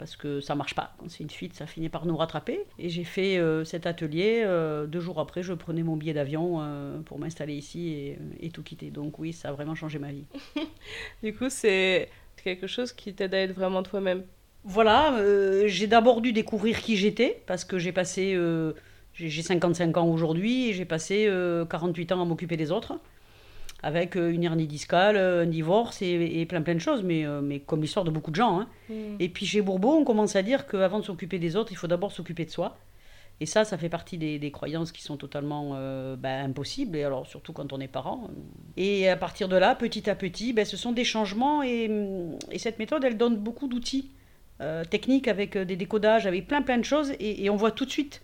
parce 0.00 0.16
que 0.16 0.40
ça 0.40 0.54
marche 0.54 0.74
pas. 0.74 0.94
Quand 0.96 1.10
c'est 1.10 1.22
une 1.22 1.30
fuite, 1.30 1.52
ça 1.52 1.66
finit 1.66 1.90
par 1.90 2.06
nous 2.06 2.16
rattraper. 2.16 2.58
Et 2.78 2.88
j'ai 2.88 3.04
fait 3.04 3.36
euh, 3.36 3.64
cet 3.64 3.86
atelier. 3.86 4.42
Euh, 4.46 4.86
deux 4.86 4.98
jours 4.98 5.20
après, 5.20 5.42
je 5.42 5.52
prenais 5.52 5.82
mon 5.82 5.94
billet 5.94 6.14
d'avion 6.14 6.62
pour 7.04 7.18
m'installer 7.18 7.52
ici 7.52 8.16
et, 8.40 8.50
tout 8.50 8.62
quitter. 8.62 8.90
Donc 8.90 9.18
oui, 9.18 9.34
ça 9.34 9.50
a 9.50 9.52
vraiment 9.52 9.74
changé 9.74 9.98
ma 9.98 10.10
vie. 10.10 10.24
du 11.22 11.34
coup, 11.34 11.50
c'est 11.50 12.08
quelque 12.42 12.66
chose 12.66 12.92
qui 12.92 13.12
t'aide 13.12 13.34
à 13.34 13.42
être 13.42 13.52
vraiment 13.52 13.82
toi-même. 13.82 14.24
Voilà, 14.64 15.16
j'ai 15.66 15.86
d'abord 15.86 16.22
dû 16.22 16.32
découvrir 16.32 16.80
qui 16.80 16.96
j'étais 16.96 17.42
parce 17.46 17.64
que 17.64 17.78
j'ai 17.78 17.92
passé, 17.92 18.38
j'ai 19.12 19.42
55 19.42 19.96
ans 19.98 20.08
aujourd'hui 20.08 20.70
et 20.70 20.72
j'ai 20.72 20.86
passé 20.86 21.30
48 21.68 22.12
ans 22.12 22.22
à 22.22 22.24
m'occuper 22.24 22.56
des 22.56 22.72
autres 22.72 22.98
avec 23.82 24.16
euh, 24.16 24.30
une 24.30 24.44
hernie 24.44 24.66
discale, 24.66 25.16
euh, 25.16 25.42
un 25.44 25.46
divorce 25.46 26.02
et, 26.02 26.44
plein 26.46 26.62
plein 26.62 26.74
de 26.74 26.80
choses, 26.80 27.02
mais, 27.02 27.24
euh, 27.24 27.40
mais 27.40 27.60
comme 27.60 27.80
l'histoire 27.80 28.04
de 28.04 28.10
beaucoup 28.10 28.30
de 28.30 28.36
gens. 28.36 28.60
Hein. 28.60 28.68
Mm. 28.88 29.16
Et 29.18 29.28
puis 29.28 29.46
chez 29.46 29.62
Bourbeau, 29.62 29.92
on 29.92 30.04
commence 30.04 30.36
à 30.36 30.42
dire 30.42 30.66
qu'avant 30.66 30.98
de 30.98 31.04
s'occuper 31.04 31.38
des 31.38 31.56
autres, 31.56 31.72
il 31.72 31.76
faut 31.76 31.86
d'abord 31.86 32.12
s'occuper 32.12 32.44
de 32.44 32.50
soi. 32.50 32.76
Et 33.42 33.46
ça, 33.46 33.64
ça 33.64 33.78
fait 33.78 33.88
partie 33.88 34.18
des, 34.18 34.50
croyances 34.50 34.92
qui 34.92 35.02
sont 35.02 35.16
totalement 35.16 35.70
ben, 36.18 36.44
impossibles, 36.44 36.94
et 36.98 37.04
alors 37.04 37.26
surtout 37.26 37.54
quand 37.54 37.72
on 37.72 37.80
est 37.80 37.88
parent. 37.88 38.28
Et 38.76 39.08
à 39.08 39.16
partir 39.16 39.48
de 39.48 39.56
là, 39.56 39.74
petit 39.74 40.10
à 40.10 40.14
petit, 40.14 40.52
ben, 40.52 40.66
ce 40.66 40.76
sont 40.76 40.92
des 40.92 41.04
changements, 41.04 41.62
et, 41.62 41.90
et, 42.52 42.58
cette 42.58 42.78
méthode, 42.78 43.02
elle 43.02 43.16
donne 43.16 43.38
beaucoup 43.38 43.66
d'outils 43.66 44.10
techniques 44.90 45.26
avec 45.26 45.56
des 45.56 45.76
décodages, 45.76 46.26
avec 46.26 46.48
plein 46.48 46.60
plein 46.60 46.76
de 46.76 46.84
choses, 46.84 47.12
et, 47.18 47.48
on 47.48 47.56
voit 47.56 47.70
tout 47.70 47.86
de 47.86 47.90
suite 47.90 48.20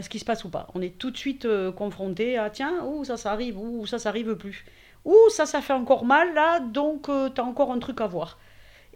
ce 0.00 0.08
qui 0.08 0.18
se 0.18 0.24
passe 0.24 0.44
ou 0.44 0.48
pas. 0.48 0.68
On 0.74 0.82
est 0.82 0.98
tout 0.98 1.10
de 1.10 1.16
suite 1.16 1.46
confronté 1.76 2.38
à 2.38 2.50
tiens, 2.50 2.84
ou 2.84 3.04
ça, 3.04 3.16
ça 3.16 3.32
arrive, 3.32 3.58
ou 3.58 3.86
ça, 3.86 3.98
ça 3.98 4.08
arrive 4.08 4.34
plus. 4.34 4.64
Ouh, 5.06 5.30
ça, 5.30 5.46
ça 5.46 5.62
fait 5.62 5.72
encore 5.72 6.04
mal 6.04 6.34
là, 6.34 6.58
donc 6.58 7.08
euh, 7.08 7.30
tu 7.32 7.40
as 7.40 7.44
encore 7.44 7.70
un 7.70 7.78
truc 7.78 8.00
à 8.00 8.08
voir. 8.08 8.38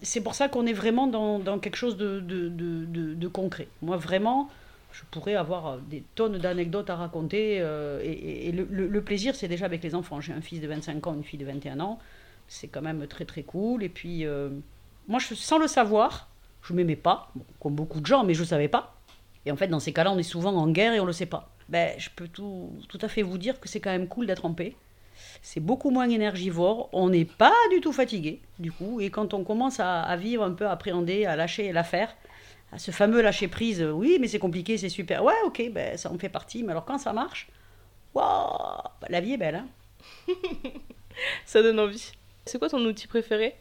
C'est 0.03 0.21
pour 0.21 0.35
ça 0.35 0.49
qu'on 0.49 0.67
est 0.67 0.73
vraiment 0.73 1.07
dans, 1.07 1.59
quelque 1.61 1.77
chose 1.77 1.97
de, 1.97 2.19
de, 2.21 3.29
concret. 3.29 3.69
Moi, 3.81 3.97
vraiment, 3.97 4.51
je 4.93 5.03
pourrais 5.11 5.37
avoir 5.37 5.67
euh, 5.67 5.79
des 5.89 6.03
tonnes 6.17 6.39
d'anecdotes 6.39 6.91
à 6.91 6.97
raconter. 6.97 7.59
Euh, 7.61 8.01
et, 8.03 8.51
le, 8.51 9.01
plaisir, 9.03 9.37
c'est 9.37 9.47
déjà 9.47 9.67
avec 9.67 9.85
les 9.85 9.95
enfants. 9.95 10.21
J'ai 10.21 10.33
un 10.33 10.41
fils 10.41 10.61
de 10.61 10.67
25 10.67 11.07
ans, 11.07 11.15
une 11.15 11.23
fille 11.23 11.39
de 11.39 11.45
21 11.45 11.79
ans. 11.79 12.01
C'est 12.49 12.67
quand 12.67 12.83
même 12.83 13.07
très 13.07 13.25
très 13.25 13.45
cool. 13.45 13.85
Et 13.85 13.89
puis, 13.89 14.25
moi, 15.07 15.21
sans 15.21 15.59
le 15.59 15.69
savoir, 15.69 16.29
je 16.63 16.73
m'aimais 16.73 16.97
pas, 16.97 17.31
comme 17.61 17.77
beaucoup 17.77 18.01
de 18.01 18.07
gens, 18.07 18.25
mais 18.25 18.35
je 18.35 18.41
ne 18.41 18.47
savais 18.47 18.69
pas. 18.69 19.00
Et 19.47 19.53
en 19.53 19.57
fait, 19.57 19.69
dans 19.69 19.81
ces 19.81 19.93
cas-là, 19.93 20.13
on 20.13 20.19
est 20.19 20.23
souvent 20.23 20.55
en 20.55 20.69
guerre 20.69 20.93
et 20.93 21.01
on 21.01 21.05
ne 21.05 21.09
le 21.09 21.13
sait 21.13 21.27
pas. 21.27 21.51
Ben, 21.69 21.95
je 21.99 22.11
peux 22.15 22.29
tout, 22.29 22.73
tout 22.89 22.99
à 23.01 23.09
fait 23.09 23.23
vous 23.23 23.39
dire 23.39 23.61
que 23.61 23.69
c'est 23.69 23.81
quand 23.81 23.91
même 23.91 24.09
cool 24.09 24.27
d'être 24.27 24.45
en 24.45 24.53
paix. 24.53 24.75
C'est 25.43 25.61
beaucoup 25.61 25.91
moins 25.91 26.09
énergivore, 26.09 26.89
on 26.93 27.11
n'est 27.11 27.25
pas 27.25 27.55
du 27.71 27.81
tout 27.81 27.93
fatigué, 27.93 28.41
du 28.59 28.73
coup, 28.73 29.01
et 29.01 29.11
quand 29.11 29.35
on 29.35 29.45
commence 29.45 29.79
à, 29.79 30.17
vivre 30.17 30.43
un 30.43 30.53
peu, 30.53 30.67
à 30.67 30.73
appréhender, 30.73 31.27
à 31.27 31.37
lâcher 31.37 31.73
l'affaire, 31.73 32.17
à 32.73 32.79
ce 32.79 32.91
fameux 32.91 33.21
lâcher 33.21 33.49
prise, 33.49 33.83
oui, 33.83 34.17
mais 34.21 34.29
c'est 34.29 34.39
compliqué, 34.39 34.79
c'est 34.79 34.89
super, 34.89 35.23
ouais, 35.23 35.35
ok, 35.45 35.71
ben, 35.73 35.97
ça 35.99 36.11
en 36.11 36.19
fait 36.19 36.31
partie, 36.31 36.63
mais 36.63 36.71
alors 36.71 36.87
quand 36.87 36.99
ça 36.99 37.13
marche, 37.13 37.49
waouh, 38.15 38.83
la 39.09 39.21
vie 39.21 39.35
est 39.35 39.39
belle, 39.39 39.57
hein. 39.57 39.69
Ça 41.45 41.63
donne 41.63 41.79
envie. 41.81 42.13
C'est 42.47 42.59
quoi 42.59 42.69
ton 42.69 42.81
outil 42.85 43.07
préféré? 43.07 43.55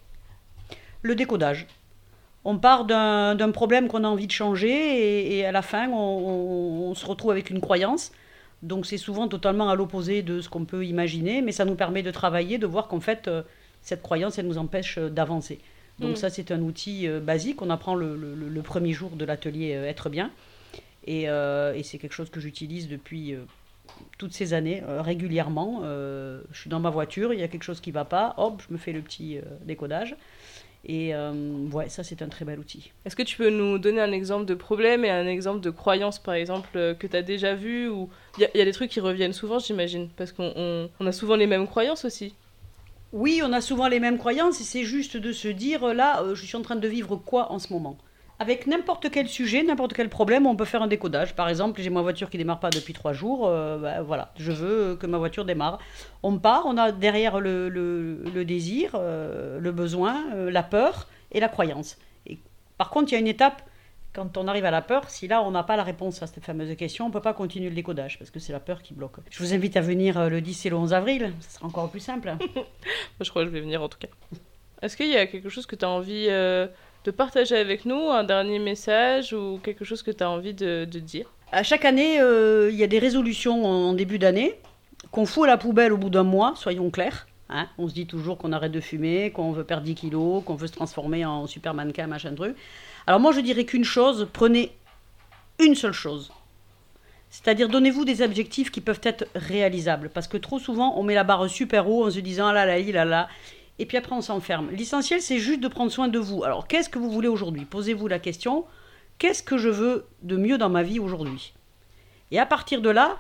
Le 1.01 1.15
décodage. 1.15 1.67
On 2.45 2.57
part 2.57 2.85
d'un 2.85 3.51
problème 3.51 3.87
qu'on 3.87 4.03
a 4.03 4.07
envie 4.07 4.27
de 4.27 4.31
changer 4.31 5.37
et, 5.37 5.45
à 5.45 5.51
la 5.51 5.61
fin, 5.61 5.89
on, 5.89 6.93
se 6.95 7.05
retrouve 7.05 7.31
avec 7.31 7.49
une 7.49 7.61
croyance 7.61 8.11
donc 8.61 8.85
c'est 8.85 8.97
souvent 8.97 9.27
totalement 9.27 9.69
à 9.69 9.75
l'opposé 9.75 10.21
de 10.21 10.41
ce 10.41 10.49
qu'on 10.49 10.65
peut 10.65 10.85
imaginer, 10.85 11.41
mais 11.41 11.51
ça 11.51 11.65
nous 11.65 11.75
permet 11.75 12.03
de 12.03 12.11
travailler, 12.11 12.57
de 12.57 12.67
voir 12.67 12.87
qu'en 12.87 12.99
fait, 12.99 13.27
euh, 13.27 13.43
cette 13.81 14.01
croyance, 14.01 14.37
elle 14.37 14.47
nous 14.47 14.57
empêche 14.57 14.97
euh, 14.97 15.09
d'avancer. 15.09 15.59
Donc 15.99 16.11
mm. 16.11 16.15
ça, 16.17 16.29
c'est 16.29 16.51
un 16.51 16.61
outil 16.61 17.07
euh, 17.07 17.19
basique 17.19 17.57
qu'on 17.57 17.69
apprend 17.69 17.95
le, 17.95 18.61
premier 18.63 18.91
jour 18.91 19.11
de 19.11 19.23
l'atelier 19.25 19.71
Être 19.71 20.09
bien. 20.09 20.31
Et, 21.07 21.27
c'est 21.83 21.97
quelque 21.97 22.13
chose 22.13 22.29
que 22.29 22.39
j'utilise 22.39 22.87
depuis 22.87 23.33
toutes 24.17 24.33
ces 24.33 24.53
années, 24.53 24.83
régulièrement. 24.85 25.81
je 25.83 26.59
suis 26.59 26.69
dans 26.69 26.79
ma 26.79 26.91
voiture, 26.91 27.33
il 27.33 27.39
y 27.39 27.43
a 27.43 27.47
quelque 27.47 27.63
chose 27.63 27.79
qui 27.79 27.89
ne 27.89 27.95
va 27.95 28.05
pas, 28.05 28.35
hop, 28.37 28.61
je 28.67 28.73
me 28.73 28.77
fais 28.77 28.91
le 28.91 29.01
petit 29.01 29.39
décodage. 29.63 30.15
Et 30.85 31.13
euh, 31.13 31.67
ouais, 31.71 31.89
ça 31.89 32.03
c'est 32.03 32.21
un 32.21 32.29
très 32.29 32.45
bel 32.45 32.57
outil. 32.57 32.91
Est-ce 33.05 33.15
que 33.15 33.23
tu 33.23 33.35
peux 33.35 33.49
nous 33.49 33.79
donner 33.79 33.99
un 33.99 34.11
exemple 34.11 34.45
de 34.45 34.55
problème 34.55 35.03
et 35.03 35.09
un 35.09 35.27
exemple 35.27 35.59
de 35.59 35.69
croyance 35.69 36.19
par 36.19 36.35
exemple 36.35 36.69
euh, 36.77 36.93
que 36.93 37.05
tu 37.05 37.17
as 37.17 37.21
déjà 37.21 37.53
vu 37.53 37.89
ou 37.89 38.09
il 38.37 38.47
y, 38.55 38.61
a 38.61 38.65
des 38.65 38.71
trucs 38.71 38.89
qui 38.89 39.01
reviennent 39.01 39.33
souvent 39.33 39.59
j'imagine 39.59 40.07
parce 40.15 40.31
qu'on 40.31 40.89
a 40.99 41.11
souvent 41.11 41.35
les 41.35 41.47
mêmes 41.47 41.67
croyances 41.67 42.05
aussi. 42.05 42.33
Oui, 43.11 43.41
on 43.43 43.51
a 43.51 43.59
souvent 43.59 43.87
les 43.87 43.99
mêmes 43.99 44.17
croyances 44.17 44.61
et 44.61 44.63
c'est 44.63 44.83
juste 44.83 45.17
de 45.17 45.33
se 45.33 45.47
dire 45.47 45.93
là, 45.93 46.21
euh, 46.21 46.35
je 46.35 46.45
suis 46.45 46.55
en 46.55 46.61
train 46.61 46.75
de 46.75 46.87
vivre 46.87 47.17
quoi 47.17 47.51
en 47.51 47.59
ce 47.59 47.73
moment? 47.73 47.97
Avec 48.39 48.67
n'importe 48.67 49.11
quel 49.11 49.27
sujet, 49.27 49.63
n'importe 49.63 49.93
quel 49.93 50.07
problème, 50.07 50.47
on 50.47 50.55
peut 50.55 50.65
faire 50.65 50.81
un 50.81 50.87
décodage. 50.87 51.35
Par 51.35 51.49
exemple, 51.49 51.81
j'ai 51.81 51.89
ma 51.89 52.01
voiture 52.01 52.29
qui 52.29 52.37
démarre 52.37 52.61
pas 52.61 52.69
depuis 52.69 52.93
trois 52.93 53.11
jours. 53.11 53.45
Euh, 53.45 53.77
bah, 53.77 54.01
voilà, 54.01 54.31
je 54.37 54.53
veux 54.53 54.95
que 54.95 55.05
ma 55.05 55.17
voiture 55.17 55.43
démarre. 55.43 55.79
On 56.23 56.39
part, 56.39 56.63
on 56.65 56.77
a 56.77 56.93
derrière 56.93 57.41
le, 57.41 57.67
le, 57.67 58.45
désir, 58.45 58.91
euh, 58.95 59.59
le 59.59 59.71
besoin, 59.73 60.23
euh, 60.33 60.49
la 60.49 60.63
peur 60.63 61.07
et 61.33 61.41
la 61.41 61.49
croyance. 61.49 61.97
Et, 62.27 62.39
par 62.77 62.89
contre, 62.89 63.11
il 63.11 63.15
y 63.15 63.17
a 63.17 63.19
une 63.19 63.27
étape 63.27 63.61
quand 64.13 64.37
on 64.37 64.47
arrive 64.47 64.65
à 64.65 64.71
la 64.71 64.81
peur, 64.81 65.09
si 65.09 65.27
là 65.27 65.43
on 65.43 65.51
n'a 65.51 65.61
pas 65.61 65.75
la 65.75 65.83
réponse 65.83 66.23
à 66.23 66.27
cette 66.27 66.43
fameuse 66.43 66.75
question, 66.75 67.05
on 67.05 67.07
ne 67.09 67.13
peut 67.13 67.21
pas 67.21 67.33
continuer 67.33 67.69
le 67.69 67.75
décodage 67.75 68.17
parce 68.17 68.31
que 68.31 68.39
c'est 68.39 68.51
la 68.51 68.59
peur 68.59 68.81
qui 68.81 68.95
bloque. 68.95 69.17
Je 69.29 69.43
vous 69.43 69.53
invite 69.53 69.77
à 69.77 69.81
venir 69.81 70.29
le 70.29 70.41
10 70.41 70.65
et 70.65 70.69
le 70.71 70.77
11 70.77 70.93
avril, 70.93 71.31
ce 71.41 71.55
sera 71.55 71.67
encore 71.67 71.91
plus 71.91 71.99
simple. 71.99 72.33
je 73.21 73.29
crois 73.29 73.43
que 73.43 73.49
je 73.49 73.53
vais 73.53 73.61
venir 73.61 73.83
en 73.83 73.87
tout 73.87 73.99
cas. 73.99 74.07
Est-ce 74.81 74.97
qu'il 74.97 75.09
y 75.09 75.15
a 75.15 75.27
quelque 75.27 75.49
chose 75.49 75.67
que 75.67 75.75
tu 75.75 75.85
as 75.85 75.89
envie 75.89 76.27
de 77.05 77.11
partager 77.11 77.55
avec 77.55 77.85
nous 77.85 78.09
un 78.09 78.23
dernier 78.23 78.59
message 78.59 79.33
ou 79.33 79.59
quelque 79.63 79.85
chose 79.85 80.03
que 80.03 80.11
tu 80.11 80.23
as 80.23 80.29
envie 80.29 80.53
de, 80.53 80.85
dire 80.85 81.31
À 81.51 81.63
chaque 81.63 81.85
année, 81.85 82.19
euh, 82.19 82.69
il 82.71 82.77
y 82.77 82.83
a 82.83 82.87
des 82.87 82.99
résolutions 82.99 83.65
en, 83.65 83.93
début 83.93 84.19
d'année 84.19 84.55
qu'on 85.11 85.25
fout 85.25 85.45
à 85.45 85.47
la 85.47 85.57
poubelle 85.57 85.93
au 85.93 85.97
bout 85.97 86.09
d'un 86.09 86.23
mois, 86.23 86.53
soyons 86.55 86.89
clairs. 86.89 87.27
Hein. 87.51 87.67
on 87.79 87.87
se 87.87 87.95
dit 87.95 88.05
toujours 88.05 88.37
qu'on 88.37 88.51
arrête 88.51 88.71
de 88.71 88.79
fumer, 88.79 89.31
qu'on 89.31 89.51
veut 89.51 89.63
perdre 89.63 89.83
10 89.83 89.95
kilos, 89.95 90.43
qu'on 90.43 90.53
veut 90.53 90.67
se 90.67 90.73
transformer 90.73 91.25
en 91.25 91.47
super 91.47 91.73
mannequin, 91.73 92.05
machin 92.05 92.35
truc. 92.35 92.55
Alors 93.07 93.19
moi, 93.19 93.31
je 93.31 93.39
dirais 93.39 93.65
qu'une 93.65 93.83
chose, 93.83 94.27
prenez 94.31 94.71
une 95.57 95.73
seule 95.73 95.93
chose. 95.93 96.31
C'est-à-dire, 97.31 97.69
donnez-vous 97.69 98.05
des 98.05 98.21
objectifs 98.21 98.71
qui 98.71 98.81
peuvent 98.81 99.01
être 99.03 99.25
réalisables. 99.35 100.09
Parce 100.09 100.27
que 100.27 100.37
trop 100.37 100.59
souvent, 100.59 100.93
on 100.97 101.03
met 101.03 101.15
la 101.15 101.23
barre 101.23 101.49
super 101.49 101.89
haut 101.89 102.05
en 102.05 102.11
se 102.11 102.19
disant, 102.19 102.47
ah 102.47 102.53
là 102.53 102.65
là, 102.65 102.79
là 102.79 103.05
là, 103.05 103.29
et 103.79 103.85
puis 103.85 103.97
après 103.97 104.13
on 104.13 104.21
s'enferme. 104.21 104.69
L'essentiel, 104.71 105.21
c'est 105.21 105.39
juste 105.39 105.61
de 105.61 105.67
prendre 105.67 105.91
soin 105.91 106.09
de 106.09 106.19
vous. 106.19 106.43
Alors, 106.43 106.67
qu'est-ce 106.67 106.89
que 106.89 106.99
vous 106.99 107.09
voulez 107.09 107.27
aujourd'hui? 107.27 107.65
Posez-vous 107.65 108.07
la 108.07 108.19
question, 108.19 108.65
qu'est-ce 109.17 109.41
que 109.41 109.57
je 109.57 109.69
veux 109.69 110.05
de 110.21 110.37
mieux 110.37 110.57
dans 110.57 110.69
ma 110.69 110.83
vie 110.83 110.99
aujourd'hui? 110.99 111.53
Et 112.31 112.39
à 112.39 112.45
partir 112.45 112.81
de 112.81 112.89
là, 112.89 113.17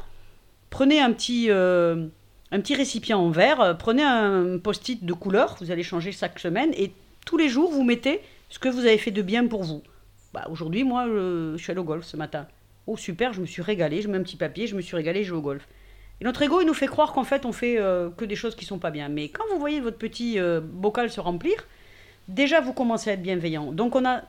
prenez 0.69 0.99
un 0.99 1.11
petit, 1.11 1.49
euh, 1.49 2.07
un 2.51 2.59
petit 2.59 2.75
récipient 2.75 3.19
en 3.19 3.29
verre, 3.29 3.61
euh, 3.61 3.73
prenez 3.73 4.03
un 4.03 4.59
post-it 4.59 5.03
de 5.03 5.13
couleur, 5.13 5.55
vous 5.59 5.71
allez 5.71 5.83
changer 5.83 6.11
chaque 6.11 6.37
semaine, 6.39 6.71
et 6.75 6.91
tous 7.25 7.37
les 7.37 7.49
jours, 7.49 7.71
vous 7.71 7.83
mettez 7.83 8.21
ce 8.49 8.59
que 8.59 8.69
vous 8.69 8.79
avez 8.79 8.97
fait 8.97 9.11
de 9.11 9.21
bien 9.21 9.47
pour 9.47 9.63
vous. 9.63 9.81
Bah, 10.33 10.47
aujourd'hui, 10.49 10.83
moi, 10.83 11.05
je, 11.07 11.55
suis 11.57 11.71
allé 11.71 11.79
au 11.79 11.83
golf 11.83 12.05
ce 12.05 12.17
matin. 12.17 12.47
Oh 12.85 12.97
super, 12.97 13.33
je 13.33 13.41
me 13.41 13.45
suis 13.45 13.61
régalé, 13.61 14.01
je 14.01 14.07
mets 14.07 14.17
un 14.17 14.23
petit 14.23 14.35
papier, 14.35 14.67
je 14.67 14.75
me 14.75 14.81
suis 14.81 14.95
régalé, 14.95 15.23
je 15.23 15.31
vais 15.31 15.37
au 15.37 15.41
golf. 15.41 15.67
Et 16.21 16.25
notre 16.25 16.41
ego, 16.41 16.61
il 16.61 16.67
nous 16.67 16.73
fait 16.73 16.87
croire 16.87 17.13
qu'en 17.13 17.23
fait, 17.23 17.45
on 17.45 17.51
fait 17.51 17.77
euh, 17.79 18.09
que 18.09 18.25
des 18.25 18.35
choses 18.35 18.55
qui 18.55 18.65
sont 18.65 18.79
pas 18.79 18.91
bien. 18.91 19.07
Mais 19.09 19.29
quand 19.29 19.43
vous 19.51 19.59
voyez 19.59 19.79
votre 19.79 19.97
petit 19.97 20.39
euh, 20.39 20.59
bocal 20.61 21.09
se 21.09 21.21
remplir, 21.21 21.67
déjà, 22.27 22.59
vous 22.59 22.73
commencez 22.73 23.09
à 23.09 23.13
être 23.13 23.21
bienveillant. 23.21 23.71
Donc, 23.71 23.95
on 23.95 24.05
a, 24.05 24.23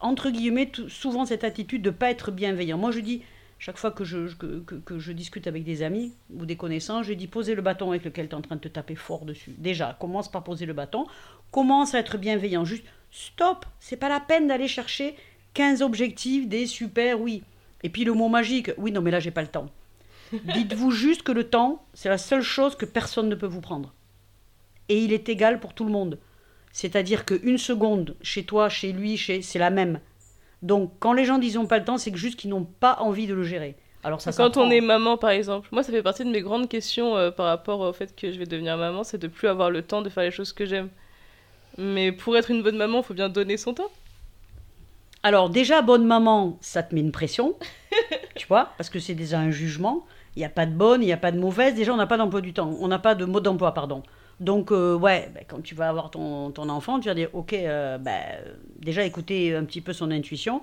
entre 0.00 0.30
guillemets, 0.30 0.70
souvent 0.88 1.24
cette 1.24 1.44
attitude 1.44 1.82
de 1.82 1.90
pas 1.90 2.10
être 2.10 2.32
bienveillant. 2.32 2.78
Moi, 2.78 2.90
je 2.90 2.98
dis, 2.98 3.22
chaque 3.58 3.78
fois 3.78 3.92
que 3.92 4.04
je, 4.04 4.34
que, 4.34 4.98
je 4.98 5.12
discute 5.12 5.46
avec 5.46 5.62
des 5.62 5.82
amis 5.82 6.12
ou 6.36 6.46
des 6.46 6.56
connaissances, 6.56 7.06
je 7.06 7.12
dis, 7.12 7.28
posez 7.28 7.54
le 7.54 7.62
bâton 7.62 7.90
avec 7.90 8.04
lequel 8.04 8.28
tu 8.28 8.32
es 8.32 8.38
en 8.38 8.42
train 8.42 8.56
de 8.56 8.60
te 8.60 8.68
taper 8.68 8.96
fort 8.96 9.24
dessus. 9.24 9.54
Déjà, 9.56 9.96
commence 10.00 10.30
par 10.30 10.42
poser 10.42 10.66
le 10.66 10.72
bâton. 10.72 11.06
Commence 11.52 11.94
à 11.94 12.00
être 12.00 12.18
bienveillant. 12.18 12.64
Juste, 12.64 12.84
stop, 13.12 13.64
c'est 13.78 13.96
pas 13.96 14.08
la 14.08 14.20
peine 14.20 14.48
d'aller 14.48 14.68
chercher 14.68 15.14
15 15.54 15.80
objectifs, 15.80 16.48
des 16.48 16.66
super, 16.66 17.20
oui. 17.20 17.44
Et 17.82 17.88
puis 17.88 18.04
le 18.04 18.12
mot 18.12 18.28
magique, 18.28 18.72
oui, 18.78 18.90
non, 18.90 19.00
mais 19.00 19.12
là, 19.12 19.20
j'ai 19.20 19.30
pas 19.30 19.42
le 19.42 19.48
temps. 19.48 19.70
Dites-vous 20.32 20.90
juste 20.90 21.22
que 21.22 21.32
le 21.32 21.44
temps, 21.44 21.84
c'est 21.94 22.08
la 22.08 22.18
seule 22.18 22.42
chose 22.42 22.76
que 22.76 22.86
personne 22.86 23.28
ne 23.28 23.34
peut 23.34 23.46
vous 23.46 23.60
prendre. 23.60 23.94
Et 24.88 24.98
il 24.98 25.12
est 25.12 25.28
égal 25.28 25.60
pour 25.60 25.74
tout 25.74 25.84
le 25.84 25.90
monde. 25.90 26.18
C'est-à-dire 26.72 27.24
qu'une 27.24 27.58
seconde, 27.58 28.16
chez 28.22 28.44
toi, 28.44 28.68
chez 28.68 28.92
lui, 28.92 29.16
chez... 29.16 29.42
c'est 29.42 29.58
la 29.58 29.70
même. 29.70 30.00
Donc 30.62 30.92
quand 30.98 31.12
les 31.12 31.24
gens 31.24 31.38
disent 31.38 31.58
pas 31.68 31.78
le 31.78 31.84
temps, 31.84 31.98
c'est 31.98 32.10
que 32.10 32.18
juste 32.18 32.38
qu'ils 32.38 32.50
n'ont 32.50 32.64
pas 32.64 32.98
envie 33.00 33.26
de 33.26 33.34
le 33.34 33.42
gérer. 33.42 33.76
Alors 34.04 34.20
ça 34.20 34.32
Quand 34.32 34.56
on 34.56 34.70
est 34.70 34.80
maman, 34.80 35.16
par 35.16 35.30
exemple, 35.30 35.68
moi 35.72 35.82
ça 35.82 35.90
fait 35.90 36.02
partie 36.02 36.24
de 36.24 36.30
mes 36.30 36.40
grandes 36.40 36.68
questions 36.68 37.16
euh, 37.16 37.30
par 37.30 37.46
rapport 37.46 37.80
au 37.80 37.92
fait 37.92 38.14
que 38.14 38.30
je 38.30 38.38
vais 38.38 38.46
devenir 38.46 38.76
maman, 38.76 39.04
c'est 39.04 39.18
de 39.18 39.26
plus 39.26 39.48
avoir 39.48 39.70
le 39.70 39.82
temps 39.82 40.02
de 40.02 40.08
faire 40.08 40.22
les 40.22 40.30
choses 40.30 40.52
que 40.52 40.64
j'aime. 40.64 40.90
Mais 41.78 42.12
pour 42.12 42.36
être 42.36 42.50
une 42.50 42.62
bonne 42.62 42.76
maman, 42.76 42.98
il 42.98 43.04
faut 43.04 43.14
bien 43.14 43.28
donner 43.28 43.56
son 43.56 43.74
temps. 43.74 43.90
Alors 45.22 45.50
déjà, 45.50 45.82
bonne 45.82 46.06
maman, 46.06 46.56
ça 46.60 46.82
te 46.82 46.94
met 46.94 47.00
une 47.00 47.10
pression, 47.10 47.56
tu 48.36 48.46
vois, 48.46 48.70
parce 48.78 48.90
que 48.90 49.00
c'est 49.00 49.14
déjà 49.14 49.40
un 49.40 49.50
jugement. 49.50 50.06
Il 50.36 50.40
n'y 50.40 50.44
a 50.44 50.50
pas 50.50 50.66
de 50.66 50.72
bonne, 50.72 51.02
il 51.02 51.06
n'y 51.06 51.12
a 51.12 51.16
pas 51.16 51.32
de 51.32 51.38
mauvaise. 51.38 51.74
Déjà, 51.74 51.92
on 51.92 51.96
n'a 51.96 52.06
pas 52.06 52.18
d'emploi 52.18 52.42
du 52.42 52.52
temps. 52.52 52.76
On 52.80 52.88
n'a 52.88 52.98
pas 52.98 53.14
de 53.14 53.24
mode 53.24 53.42
d'emploi, 53.42 53.72
pardon. 53.72 54.02
Donc, 54.38 54.70
euh, 54.70 54.94
ouais, 54.94 55.30
ben, 55.34 55.44
quand 55.48 55.62
tu 55.62 55.74
vas 55.74 55.88
avoir 55.88 56.10
ton, 56.10 56.50
ton, 56.50 56.68
enfant, 56.68 57.00
tu 57.00 57.08
vas 57.08 57.14
dire, 57.14 57.30
ok, 57.32 57.54
euh, 57.54 57.96
ben, 57.96 58.20
déjà 58.78 59.02
écouter 59.04 59.54
un 59.54 59.64
petit 59.64 59.80
peu 59.80 59.94
son 59.94 60.10
intuition. 60.10 60.60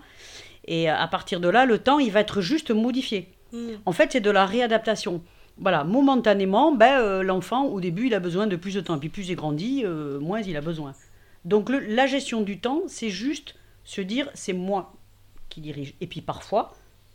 Et 0.68 0.88
à 0.88 1.08
partir 1.08 1.40
de 1.40 1.50
là, 1.50 1.66
le 1.66 1.80
temps, 1.80 1.98
il 1.98 2.12
va 2.12 2.20
être 2.20 2.40
juste 2.40 2.70
modifié. 2.70 3.30
Mm. 3.52 3.72
En 3.86 3.92
fait, 3.92 4.12
c'est 4.12 4.22
de 4.22 4.30
la 4.30 4.46
réadaptation. 4.46 5.22
Voilà, 5.58 5.84
momentanément, 5.84 6.72
ben, 6.72 7.02
euh, 7.02 7.24
l'enfant, 7.24 7.66
au 7.66 7.82
début, 7.82 8.08
il 8.08 8.14
a 8.14 8.20
besoin 8.20 8.46
de 8.46 8.56
plus 8.56 8.76
de 8.76 8.82
temps. 8.82 9.00
Puis 9.00 9.10
plus 9.10 9.28
il 9.30 9.36
grandit, 9.36 9.86
moins 10.22 10.42
il 10.42 10.56
a 10.56 10.62
besoin. 10.62 10.94
Donc, 11.46 11.70
la 11.70 12.06
gestion 12.06 12.42
du 12.42 12.60
temps, 12.60 12.84
c'est 12.88 13.10
juste 13.10 13.56
se 13.84 14.02
dire, 14.02 14.30
c'est 14.36 14.54
moi 14.54 14.94
qui 15.50 15.62
dirige. 15.62 15.96
Et 16.00 16.08
puis 16.08 16.22
parfois, 16.22 16.74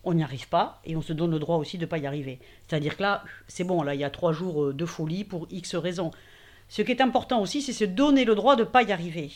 on 0.09 0.15
n'y 0.15 0.23
arrive 0.23 0.49
pas 0.49 0.81
et 0.85 0.97
on 0.97 1.03
se 1.03 1.13
donne 1.13 1.31
le 1.31 1.39
droit 1.39 1.57
aussi 1.57 1.77
de 1.77 1.83
ne 1.83 1.87
pas 1.87 1.99
y 1.99 2.07
arriver. 2.07 2.41
C'est-à-dire 2.67 2.97
que 2.97 3.03
là, 3.03 3.25
c'est 3.47 3.65
bon, 3.65 3.83
là, 3.83 3.95
il 3.95 4.01
y 4.01 4.05
a 4.05 4.11
trois 4.11 4.33
jours 4.33 4.73
de 4.73 4.87
folie 4.87 5.25
pour 5.25 5.47
X 5.51 5.75
raisons. 5.75 6.11
Ce 6.69 6.83
qui 6.83 6.93
est 6.93 7.01
important 7.01 7.41
aussi, 7.41 7.63
c'est 7.63 7.73
se 7.73 7.85
donner 7.85 8.25
le 8.25 8.35
droit 8.35 8.57
de 8.57 8.63
ne 8.63 8.69
pas 8.69 8.83
y 8.83 8.93
arriver. 8.93 9.31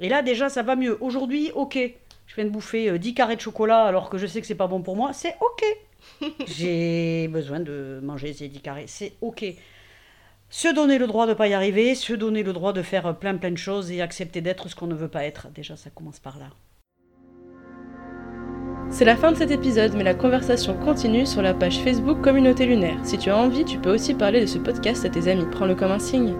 Et 0.00 0.08
là, 0.08 0.22
déjà, 0.22 0.48
ça 0.48 0.62
va 0.62 0.76
mieux. 0.76 0.98
Aujourd'hui, 1.02 1.50
ok, 1.54 1.78
je 2.26 2.34
viens 2.34 2.44
de 2.44 2.50
bouffer 2.50 2.98
10 2.98 3.10
euh, 3.10 3.14
carrés 3.14 3.36
de 3.36 3.40
chocolat 3.40 3.84
alors 3.84 4.10
que 4.10 4.18
je 4.18 4.26
sais 4.26 4.40
que 4.40 4.46
c'est 4.46 4.54
pas 4.54 4.66
bon 4.66 4.82
pour 4.82 4.96
moi, 4.96 5.12
c'est 5.12 5.36
ok. 5.40 6.32
J'ai 6.46 7.28
besoin 7.28 7.60
de 7.60 8.00
manger 8.02 8.32
ces 8.32 8.48
10 8.48 8.60
carrés, 8.60 8.86
c'est 8.86 9.12
ok. 9.20 9.44
Se 10.50 10.72
donner 10.72 10.98
le 10.98 11.06
droit 11.06 11.26
de 11.26 11.30
ne 11.30 11.34
pas 11.36 11.48
y 11.48 11.54
arriver, 11.54 11.94
se 11.94 12.12
donner 12.12 12.42
le 12.42 12.52
droit 12.52 12.72
de 12.72 12.82
faire 12.82 13.16
plein 13.18 13.36
plein 13.36 13.50
de 13.50 13.56
choses 13.56 13.90
et 13.90 14.00
accepter 14.00 14.40
d'être 14.40 14.68
ce 14.68 14.74
qu'on 14.74 14.86
ne 14.86 14.94
veut 14.94 15.08
pas 15.08 15.24
être. 15.24 15.48
Déjà, 15.54 15.76
ça 15.76 15.90
commence 15.90 16.20
par 16.20 16.38
là. 16.38 16.50
C'est 18.94 19.04
la 19.04 19.16
fin 19.16 19.32
de 19.32 19.36
cet 19.36 19.50
épisode, 19.50 19.94
mais 19.96 20.04
la 20.04 20.14
conversation 20.14 20.74
continue 20.74 21.26
sur 21.26 21.42
la 21.42 21.52
page 21.52 21.80
Facebook 21.80 22.20
Communauté 22.20 22.64
Lunaire. 22.64 22.96
Si 23.02 23.18
tu 23.18 23.28
as 23.28 23.36
envie, 23.36 23.64
tu 23.64 23.78
peux 23.78 23.92
aussi 23.92 24.14
parler 24.14 24.40
de 24.40 24.46
ce 24.46 24.58
podcast 24.58 25.04
à 25.04 25.08
tes 25.08 25.26
amis. 25.26 25.46
Prends-le 25.50 25.74
comme 25.74 25.90
un 25.90 25.98
signe. 25.98 26.36